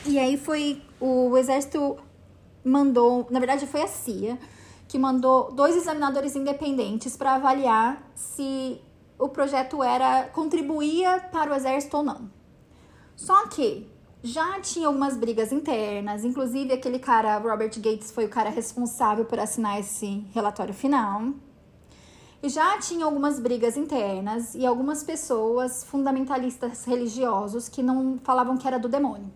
[0.07, 1.99] E aí foi o exército
[2.65, 4.39] mandou, na verdade foi a CIA
[4.89, 8.81] que mandou dois examinadores independentes para avaliar se
[9.19, 12.31] o projeto era contribuía para o exército ou não.
[13.17, 13.87] Só que
[14.27, 19.39] já tinha algumas brigas internas, inclusive aquele cara, Robert Gates, foi o cara responsável por
[19.39, 21.35] assinar esse relatório final.
[22.43, 28.67] E já tinha algumas brigas internas e algumas pessoas fundamentalistas religiosos que não falavam que
[28.67, 29.31] era do demônio.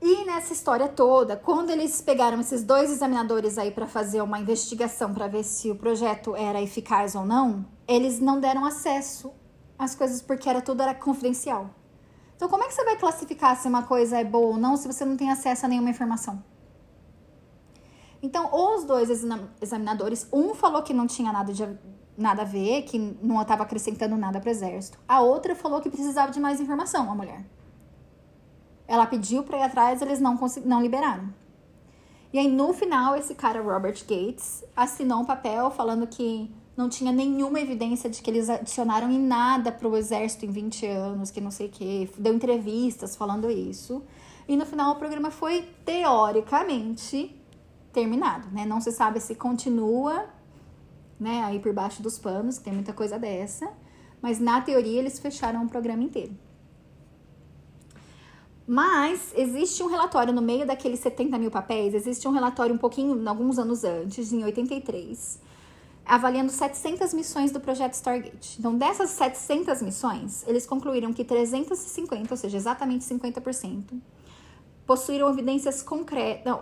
[0.00, 5.12] E nessa história toda, quando eles pegaram esses dois examinadores aí para fazer uma investigação
[5.12, 9.32] para ver se o projeto era eficaz ou não, eles não deram acesso
[9.76, 11.68] às coisas porque era tudo era confidencial.
[12.36, 14.86] Então, como é que você vai classificar se uma coisa é boa ou não se
[14.86, 16.42] você não tem acesso a nenhuma informação?
[18.22, 21.68] Então, os dois exam- examinadores, um falou que não tinha nada, de,
[22.16, 24.98] nada a ver, que não estava acrescentando nada para o exército.
[25.06, 27.44] A outra falou que precisava de mais informação, a mulher.
[28.88, 31.32] Ela pediu para ir atrás, eles não, não liberaram.
[32.32, 37.12] E aí, no final, esse cara, Robert Gates, assinou um papel falando que não tinha
[37.12, 41.40] nenhuma evidência de que eles adicionaram em nada para o exército em 20 anos, que
[41.40, 42.08] não sei o quê.
[42.18, 44.02] Deu entrevistas falando isso.
[44.48, 47.40] E no final, o programa foi, teoricamente,
[47.92, 48.66] terminado, né?
[48.66, 50.26] Não se sabe se continua,
[51.18, 53.72] né, aí por baixo dos panos, tem muita coisa dessa.
[54.20, 56.36] Mas, na teoria, eles fecharam o programa inteiro.
[58.66, 63.28] Mas existe um relatório no meio daqueles 70 mil papéis, existe um relatório um pouquinho,
[63.28, 65.38] alguns anos antes, em 83,
[66.06, 68.56] avaliando 700 missões do projeto Stargate.
[68.58, 74.00] Então, dessas 700 missões, eles concluíram que 350, ou seja, exatamente 50%,
[74.86, 76.54] possuíram evidências concretas,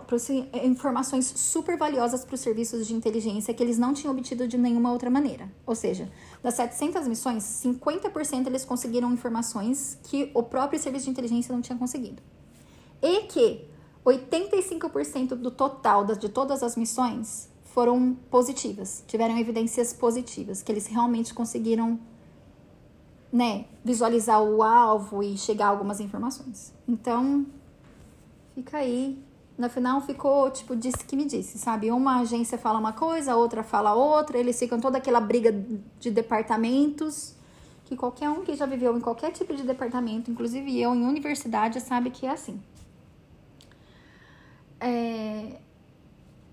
[0.63, 4.91] informações super valiosas para os serviços de inteligência que eles não tinham obtido de nenhuma
[4.91, 5.51] outra maneira.
[5.65, 6.09] Ou seja,
[6.41, 11.77] das 700 missões, 50% eles conseguiram informações que o próprio serviço de inteligência não tinha
[11.77, 12.21] conseguido.
[13.01, 13.67] E que
[14.05, 21.33] 85% do total de todas as missões foram positivas, tiveram evidências positivas, que eles realmente
[21.33, 21.99] conseguiram
[23.31, 26.71] né, visualizar o alvo e chegar a algumas informações.
[26.87, 27.47] Então,
[28.53, 29.17] fica aí.
[29.57, 31.89] No final ficou, tipo, disse que me disse, sabe?
[31.89, 35.51] Uma agência fala uma coisa, a outra fala outra, eles ficam toda aquela briga
[35.99, 37.35] de departamentos,
[37.85, 41.81] que qualquer um que já viveu em qualquer tipo de departamento, inclusive eu em universidade,
[41.81, 42.61] sabe que é assim.
[44.79, 45.59] É,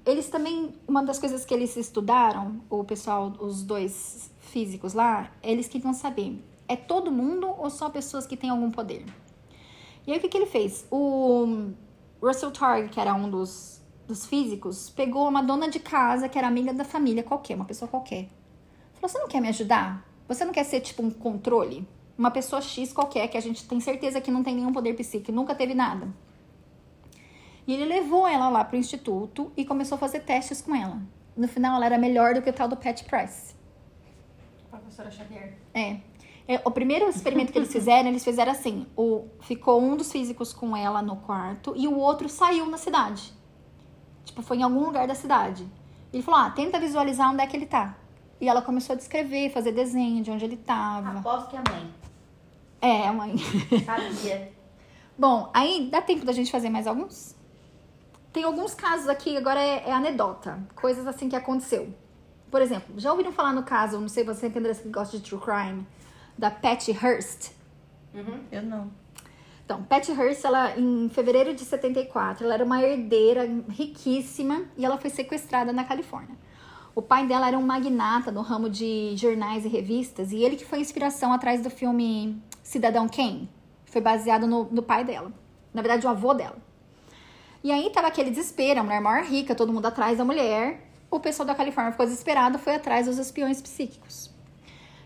[0.04, 5.68] eles também, uma das coisas que eles estudaram, o pessoal, os dois físicos lá, eles
[5.68, 9.04] queriam saber, é todo mundo ou só pessoas que têm algum poder?
[10.06, 10.86] E aí o que, que ele fez?
[10.90, 11.72] O
[12.22, 16.48] Russell Targ, que era um dos, dos físicos, pegou uma dona de casa que era
[16.48, 18.28] amiga da família qualquer, uma pessoa qualquer.
[18.94, 20.06] Falou: Você não quer me ajudar?
[20.26, 21.86] Você não quer ser tipo um controle?
[22.16, 25.32] Uma pessoa X qualquer que a gente tem certeza que não tem nenhum poder psíquico,
[25.32, 26.08] nunca teve nada.
[27.66, 31.00] E ele levou ela lá pro instituto e começou a fazer testes com ela.
[31.36, 33.54] No final, ela era melhor do que o tal do Pat Price.
[34.70, 35.56] Professora Xavier.
[35.74, 35.98] É.
[36.48, 40.52] É, O primeiro experimento que eles fizeram, eles fizeram assim: o, ficou um dos físicos
[40.52, 43.32] com ela no quarto e o outro saiu na cidade.
[44.24, 45.66] Tipo, foi em algum lugar da cidade.
[46.12, 47.96] Ele falou: ah, tenta visualizar onde é que ele tá.
[48.40, 51.20] E ela começou a descrever, fazer desenho de onde ele tava.
[51.20, 51.94] Aposto que a mãe.
[52.80, 53.36] É, mãe.
[53.84, 54.52] Sabia.
[55.16, 57.36] Bom, aí dá tempo da gente fazer mais alguns?
[58.32, 60.58] Tem alguns casos aqui, agora é, é anedota.
[60.74, 61.92] Coisas assim que aconteceu.
[62.50, 65.22] Por exemplo, já ouviram falar no caso, não sei você que Andressa, que gosta de
[65.22, 65.86] true crime,
[66.36, 67.52] da Patty Hearst?
[68.50, 68.90] Eu não.
[69.64, 74.98] Então, Patty Hearst, ela, em fevereiro de 74, ela era uma herdeira riquíssima e ela
[74.98, 76.36] foi sequestrada na Califórnia.
[76.92, 80.64] O pai dela era um magnata no ramo de jornais e revistas e ele que
[80.64, 83.48] foi a inspiração atrás do filme Cidadão Kane.
[83.84, 85.32] Foi baseado no, no pai dela.
[85.72, 86.56] Na verdade, o avô dela.
[87.62, 90.88] E aí tava aquele desespero, a mulher maior rica, todo mundo atrás da mulher.
[91.10, 94.30] O pessoal da Califórnia ficou desesperado, foi atrás dos espiões psíquicos.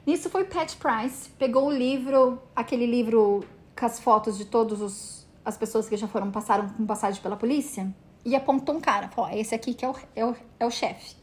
[0.07, 3.43] Nisso foi Pat Price, pegou o livro, aquele livro
[3.77, 7.93] com as fotos de todas as pessoas que já foram, passaram com passagem pela polícia,
[8.25, 11.17] e apontou um cara, falou, esse aqui que é o, é o, é o chefe.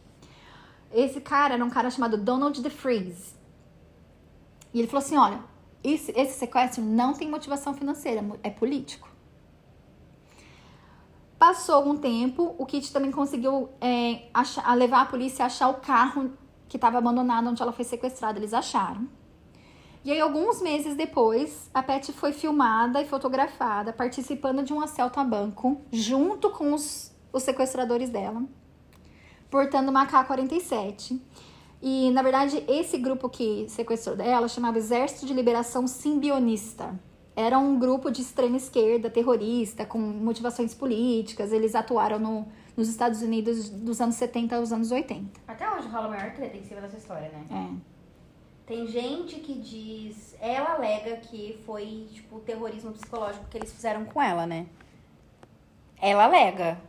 [0.91, 3.35] Esse cara era um cara chamado Donald DeFreeze.
[4.73, 5.39] E ele falou assim, olha,
[5.83, 9.10] esse, esse sequestro não tem motivação financeira, é político.
[11.41, 15.73] Passou algum tempo, o Kit também conseguiu é, achar- levar a polícia a achar o
[15.81, 16.33] carro
[16.69, 18.37] que estava abandonado onde ela foi sequestrada.
[18.37, 19.07] Eles acharam.
[20.05, 25.19] E aí, alguns meses depois, a Pat foi filmada e fotografada participando de um assalto
[25.19, 28.43] a banco, junto com os, os sequestradores dela,
[29.49, 31.19] portando uma AK-47.
[31.81, 36.99] E, na verdade, esse grupo que sequestrou dela chamava Exército de Liberação Simbionista.
[37.35, 41.51] Era um grupo de extrema esquerda, terrorista, com motivações políticas.
[41.51, 45.39] Eles atuaram no, nos Estados Unidos dos anos 70 aos anos 80.
[45.47, 47.45] Até hoje rola a maior treta em cima dessa história, né?
[47.49, 47.91] É.
[48.65, 50.35] Tem gente que diz.
[50.39, 54.67] Ela alega que foi, tipo, terrorismo psicológico que eles fizeram com ela, né?
[56.01, 56.79] Ela alega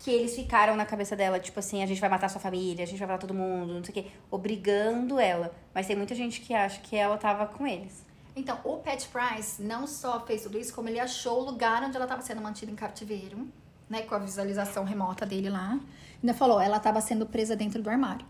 [0.00, 2.86] que eles ficaram na cabeça dela, tipo assim, a gente vai matar sua família, a
[2.86, 5.54] gente vai matar todo mundo, não sei o quê, obrigando ela.
[5.74, 8.09] Mas tem muita gente que acha que ela tava com eles.
[8.40, 11.94] Então, o Pat Price não só fez tudo isso, como ele achou o lugar onde
[11.94, 13.46] ela estava sendo mantida em cativeiro,
[13.86, 14.00] né?
[14.02, 15.78] Com a visualização remota dele lá.
[16.22, 18.24] Ainda falou, ela estava sendo presa dentro do armário.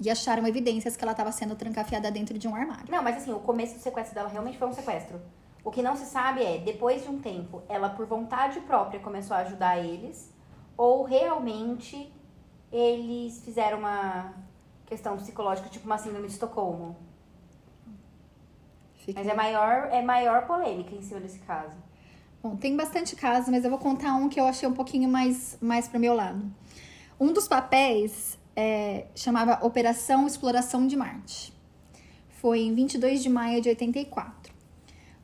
[0.00, 2.86] E acharam evidências que ela estava sendo trancafiada dentro de um armário.
[2.88, 5.20] Não, mas assim, o começo do sequestro dela realmente foi um sequestro.
[5.64, 9.36] O que não se sabe é, depois de um tempo, ela por vontade própria começou
[9.36, 10.32] a ajudar eles,
[10.76, 12.12] ou realmente
[12.70, 14.32] eles fizeram uma
[14.86, 16.96] questão psicológica, tipo uma síndrome de Estocolmo.
[19.04, 21.76] Fica- Mas é maior, é maior polêmica em cima desse caso.
[22.42, 25.58] Bom, tem bastante casos, mas eu vou contar um que eu achei um pouquinho mais,
[25.60, 26.44] mais pro meu lado.
[27.18, 31.52] Um dos papéis é, chamava Operação Exploração de Marte.
[32.40, 34.52] Foi em 22 de maio de 84.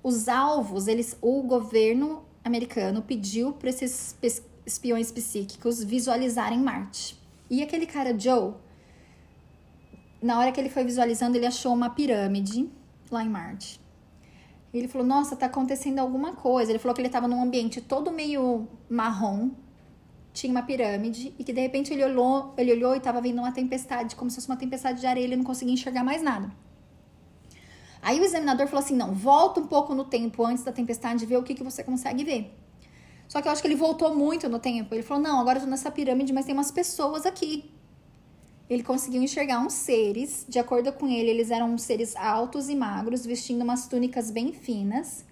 [0.03, 4.17] Os alvos, eles, o governo americano pediu para esses
[4.65, 7.19] espiões psíquicos visualizarem Marte.
[7.51, 8.55] E aquele cara Joe,
[10.23, 12.71] na hora que ele foi visualizando, ele achou uma pirâmide
[13.11, 13.81] lá em Marte.
[14.73, 16.71] Ele falou: Nossa, tá acontecendo alguma coisa.
[16.71, 19.51] Ele falou que ele tava num ambiente todo meio marrom,
[20.33, 23.53] tinha uma pirâmide, e que de repente ele olhou, ele olhou e tava vindo uma
[23.53, 26.51] tempestade, como se fosse uma tempestade de areia, ele não conseguia enxergar mais nada.
[28.03, 31.27] Aí o examinador falou assim: Não, volta um pouco no tempo antes da tempestade e
[31.27, 32.57] vê o que, que você consegue ver.
[33.29, 34.95] Só que eu acho que ele voltou muito no tempo.
[34.95, 37.73] Ele falou: Não, agora eu tô nessa pirâmide, mas tem umas pessoas aqui.
[38.71, 43.27] Ele conseguiu enxergar uns seres, de acordo com ele, eles eram seres altos e magros,
[43.27, 45.25] vestindo umas túnicas bem finas.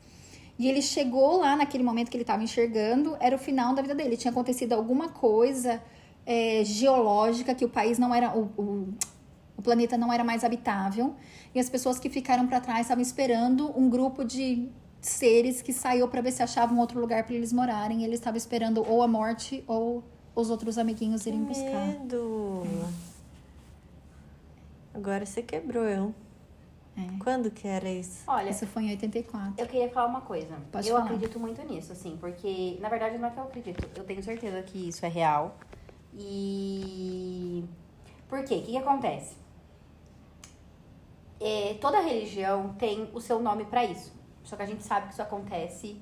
[0.58, 3.94] E ele chegou lá naquele momento que ele estava enxergando, era o final da vida
[3.94, 4.16] dele.
[4.16, 5.80] Tinha acontecido alguma coisa
[6.26, 8.36] é, geológica que o país não era.
[8.36, 8.88] O, o,
[9.56, 11.14] O planeta não era mais habitável
[11.54, 14.68] e as pessoas que ficaram para trás estavam esperando um grupo de
[15.00, 18.02] seres que saiu para ver se achavam um outro lugar para eles morarem.
[18.02, 20.02] E eles estavam esperando ou a morte ou
[20.34, 21.86] os outros amiguinhos irem buscar.
[21.86, 22.62] Medo.
[24.94, 26.14] Agora você quebrou eu.
[26.96, 27.18] É.
[27.22, 28.24] Quando que era isso?
[28.26, 29.54] Olha, Isso foi em 84.
[29.56, 30.56] eu queria falar uma coisa.
[30.72, 31.04] Pode eu falar.
[31.06, 33.88] acredito muito nisso, assim, porque, na verdade, não é que eu acredito.
[33.96, 35.56] Eu tenho certeza que isso é real.
[36.14, 37.64] E.
[38.28, 38.56] Por quê?
[38.56, 39.36] O que, que acontece?
[41.40, 44.12] É, toda religião tem o seu nome pra isso.
[44.42, 46.00] Só que a gente sabe que isso acontece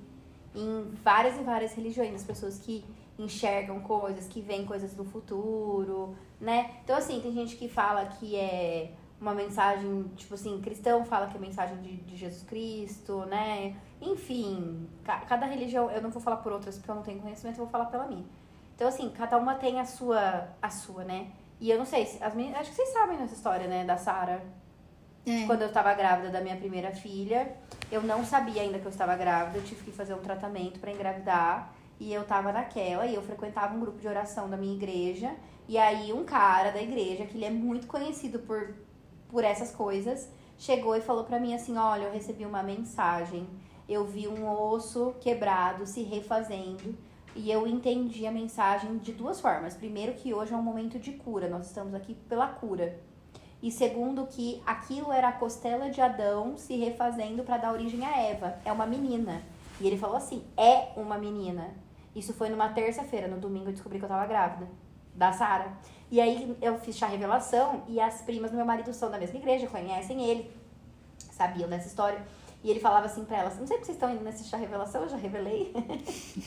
[0.55, 2.15] em várias e várias religiões.
[2.15, 2.83] As pessoas que
[3.19, 6.71] enxergam coisas, que veem coisas do futuro, né?
[6.85, 11.37] Então, assim, tem gente que fala que é uma mensagem, tipo assim, cristão fala que
[11.37, 13.75] é mensagem de, de Jesus Cristo, né?
[14.01, 17.57] Enfim, ca- cada religião, eu não vou falar por outras porque eu não tenho conhecimento,
[17.59, 18.25] eu vou falar pela minha.
[18.75, 21.29] Então, assim, cada uma tem a sua, a sua, né?
[21.59, 23.97] E eu não sei, se- as meninas, acho que vocês sabem dessa história, né, da
[23.97, 24.45] Sara.
[25.27, 25.47] É.
[25.47, 27.57] Quando eu tava grávida da minha primeira filha,
[27.91, 30.93] eu não sabia ainda que eu estava grávida, eu tive que fazer um tratamento pra
[30.93, 31.73] engravidar.
[31.99, 35.35] E eu tava naquela, e eu frequentava um grupo de oração da minha igreja.
[35.69, 38.75] E aí um cara da igreja, que ele é muito conhecido por,
[39.29, 40.29] por essas coisas,
[40.59, 43.49] chegou e falou pra mim assim: Olha, eu recebi uma mensagem.
[43.89, 46.97] Eu vi um osso quebrado se refazendo.
[47.35, 49.75] E eu entendi a mensagem de duas formas.
[49.75, 52.99] Primeiro, que hoje é um momento de cura, nós estamos aqui pela cura.
[53.63, 58.19] E segundo, que aquilo era a costela de Adão se refazendo para dar origem a
[58.19, 58.59] Eva.
[58.65, 59.43] É uma menina.
[59.81, 61.75] E ele falou assim: é uma menina.
[62.17, 63.29] Isso foi numa terça-feira.
[63.29, 64.67] No domingo eu descobri que eu tava grávida.
[65.15, 65.73] Da Sara.
[66.11, 69.39] E aí eu fiz chá revelação e as primas do meu marido são da mesma
[69.39, 70.51] igreja, conhecem ele,
[71.31, 72.21] sabiam dessa história.
[72.63, 75.03] E ele falava assim pra elas: Não sei porque vocês estão indo nesse chá revelação,
[75.03, 75.73] eu já revelei.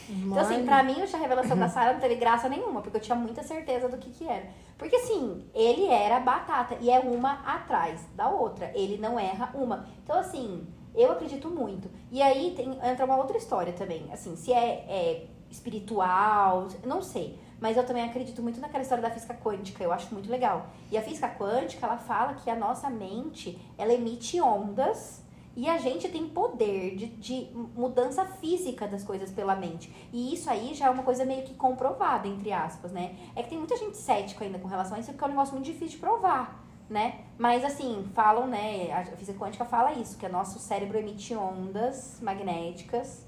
[0.10, 3.02] Então, assim, pra mim, o chá revelação da Sarah não teve graça nenhuma, porque eu
[3.02, 4.48] tinha muita certeza do que que era.
[4.78, 8.72] Porque, assim, ele era batata, e é uma atrás da outra.
[8.76, 9.88] Ele não erra uma.
[10.04, 11.90] Então, assim, eu acredito muito.
[12.12, 14.12] E aí tem, entra uma outra história também.
[14.12, 17.40] Assim, se é, é espiritual, não sei.
[17.60, 20.68] Mas eu também acredito muito naquela história da física quântica, eu acho muito legal.
[20.92, 25.22] E a física quântica, ela fala que a nossa mente, ela emite ondas
[25.56, 29.94] e a gente tem poder de, de mudança física das coisas pela mente.
[30.14, 33.16] E isso aí já é uma coisa meio que comprovada, entre aspas, né?
[33.36, 35.54] É que tem muita gente cética ainda com relação a isso, porque é um negócio
[35.54, 37.26] muito difícil de provar, né?
[37.38, 38.90] Mas assim, falam, né?
[38.94, 43.28] A física quântica fala isso, que o nosso cérebro emite ondas magnéticas.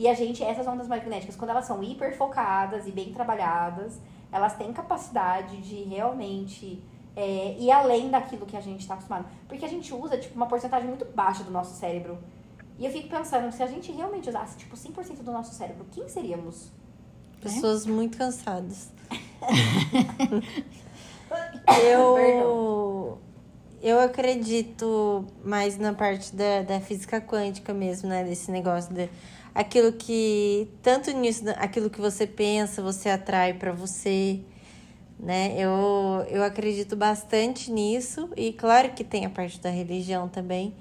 [0.00, 4.00] E a gente, essas ondas magnéticas, quando elas são hiperfocadas e bem trabalhadas,
[4.32, 6.82] elas têm capacidade de realmente
[7.14, 9.26] é, ir além daquilo que a gente está acostumado.
[9.46, 12.16] Porque a gente usa, tipo, uma porcentagem muito baixa do nosso cérebro.
[12.78, 16.08] E eu fico pensando, se a gente realmente usasse, tipo, 100% do nosso cérebro, quem
[16.08, 16.70] seríamos?
[17.38, 18.90] Pessoas muito cansadas.
[21.66, 22.18] Perdão.
[22.18, 23.18] eu,
[23.82, 28.24] eu acredito mais na parte da, da física quântica mesmo, né?
[28.24, 29.10] Desse negócio de
[29.54, 34.40] aquilo que tanto nisso, aquilo que você pensa, você atrai para você,
[35.18, 35.54] né?
[35.56, 40.74] Eu, eu acredito bastante nisso e claro que tem a parte da religião também.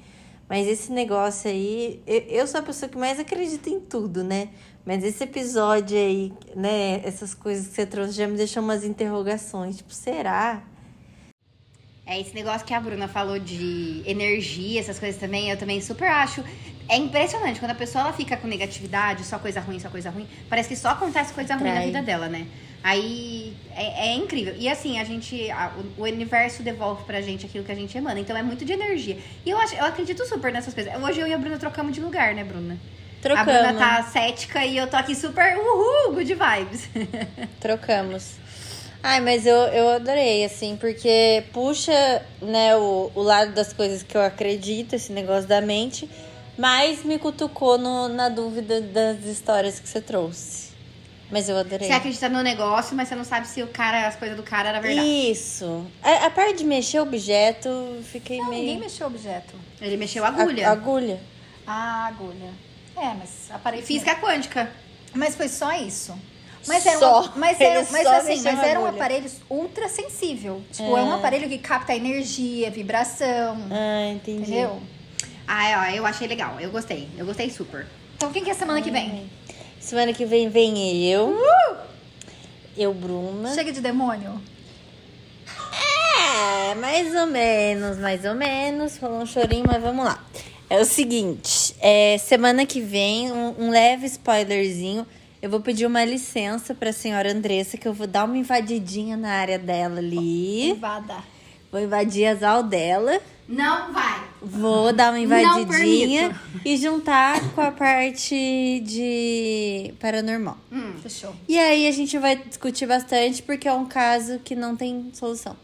[0.48, 4.50] Mas esse negócio aí, eu, eu sou a pessoa que mais acredita em tudo, né?
[4.84, 7.02] Mas esse episódio aí, né?
[7.06, 9.78] Essas coisas que você trouxe já me deixou umas interrogações.
[9.78, 10.64] Tipo, será?
[12.10, 16.08] É esse negócio que a Bruna falou de energia, essas coisas também, eu também super
[16.10, 16.44] acho.
[16.90, 20.28] É impressionante, quando a pessoa ela fica com negatividade, só coisa ruim, só coisa ruim,
[20.50, 22.48] parece que só acontece coisa ruim na vida dela, né?
[22.84, 24.56] Aí é, é incrível.
[24.58, 25.52] E assim, a gente.
[25.52, 28.20] a- o, o universo devolve pra gente aquilo que a gente emana.
[28.20, 29.20] Então é muito de energia.
[29.46, 30.92] E eu, acho, eu acredito super nessas coisas.
[31.04, 32.76] Hoje eu e a Bruna trocamos de lugar, né, Bruna?
[33.22, 33.54] Trocamos.
[33.54, 36.90] A Bruna tá cética e eu tô aqui super uhul, good vibes.
[37.60, 38.32] Trocamos.
[39.02, 44.16] Ai, mas eu, eu adorei, assim, porque puxa, né, o, o lado das coisas que
[44.16, 46.10] eu acredito, esse negócio da mente,
[46.58, 50.70] mas me cutucou no, na dúvida das histórias que você trouxe.
[51.32, 51.88] Mas eu adorei.
[51.88, 54.70] Você acredita no negócio, mas você não sabe se o cara, as coisas do cara
[54.70, 55.08] era verdade.
[55.08, 55.86] Isso.
[56.02, 57.70] A, a parte de mexer objeto,
[58.12, 58.64] fiquei Não, meio.
[58.64, 59.54] ninguém mexeu o objeto.
[59.80, 60.68] Ele mexeu a agulha.
[60.68, 61.20] A- agulha.
[61.68, 62.50] A agulha.
[62.98, 64.72] É, mas aparelho Física quântica.
[65.14, 66.18] Mas foi só isso.
[66.68, 67.22] Mas era Só.
[67.22, 70.62] um, mas era, mas assim, mas era um aparelho ultra sensível.
[70.72, 71.02] Tipo, é.
[71.02, 74.42] um aparelho que capta energia, vibração, Ah, entendi.
[74.42, 74.82] entendeu?
[75.48, 76.60] Ah, eu achei legal.
[76.60, 77.08] Eu gostei.
[77.18, 77.88] Eu gostei super.
[78.16, 79.30] Então quem que é semana que vem?
[79.80, 81.36] Semana que vem vem eu.
[82.78, 83.54] Eu, Bruna.
[83.56, 84.40] Chega de demônio.
[86.72, 88.98] É, mais ou menos, mais ou menos.
[88.98, 90.24] Rolou um chorinho, mas vamos lá.
[90.70, 95.06] É o seguinte, é, semana que vem, um, um leve spoilerzinho.
[95.42, 99.32] Eu vou pedir uma licença pra senhora Andressa, que eu vou dar uma invadidinha na
[99.32, 100.72] área dela ali.
[100.72, 101.16] Invada.
[101.72, 103.22] Vou invadir as al dela.
[103.48, 104.22] Não vai.
[104.42, 110.58] Vou dar uma invadidinha e juntar com a parte de paranormal.
[110.72, 110.96] Hum.
[111.02, 111.34] Fechou.
[111.48, 115.56] E aí a gente vai discutir bastante porque é um caso que não tem solução.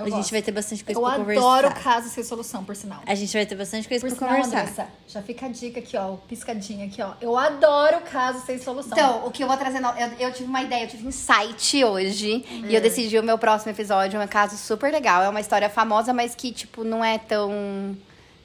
[0.00, 0.30] Eu a gente gosto.
[0.32, 1.40] vai ter bastante coisa Eu pra conversar.
[1.58, 3.00] adoro caso sem solução, por sinal.
[3.06, 4.60] A gente vai ter bastante coisa Por pra sinal, conversar.
[4.62, 7.12] Andressa, já fica a dica aqui, ó, piscadinha aqui, ó.
[7.20, 8.92] Eu adoro caso sem solução.
[8.92, 9.78] Então, o que eu vou trazer.
[9.80, 12.44] Eu, eu tive uma ideia, eu tive um insight hoje.
[12.68, 14.20] E eu decidi o meu próximo episódio.
[14.20, 15.22] É um caso super legal.
[15.22, 17.96] É uma história famosa, mas que, tipo, não é tão.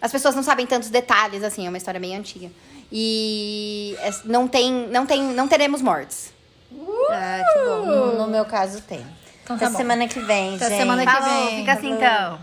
[0.01, 1.65] As pessoas não sabem tantos detalhes, assim.
[1.65, 2.51] É uma história bem antiga.
[2.91, 4.87] E é- não tem.
[4.89, 5.21] Não tem.
[5.23, 6.33] Não teremos mortes.
[7.09, 7.85] Ah, que bom.
[7.85, 9.05] No, no meu caso tem.
[9.45, 9.77] Então tá Até bom.
[9.77, 10.77] semana que vem, Até gente.
[10.79, 11.59] semana que Falou, vem.
[11.59, 12.39] fica assim então.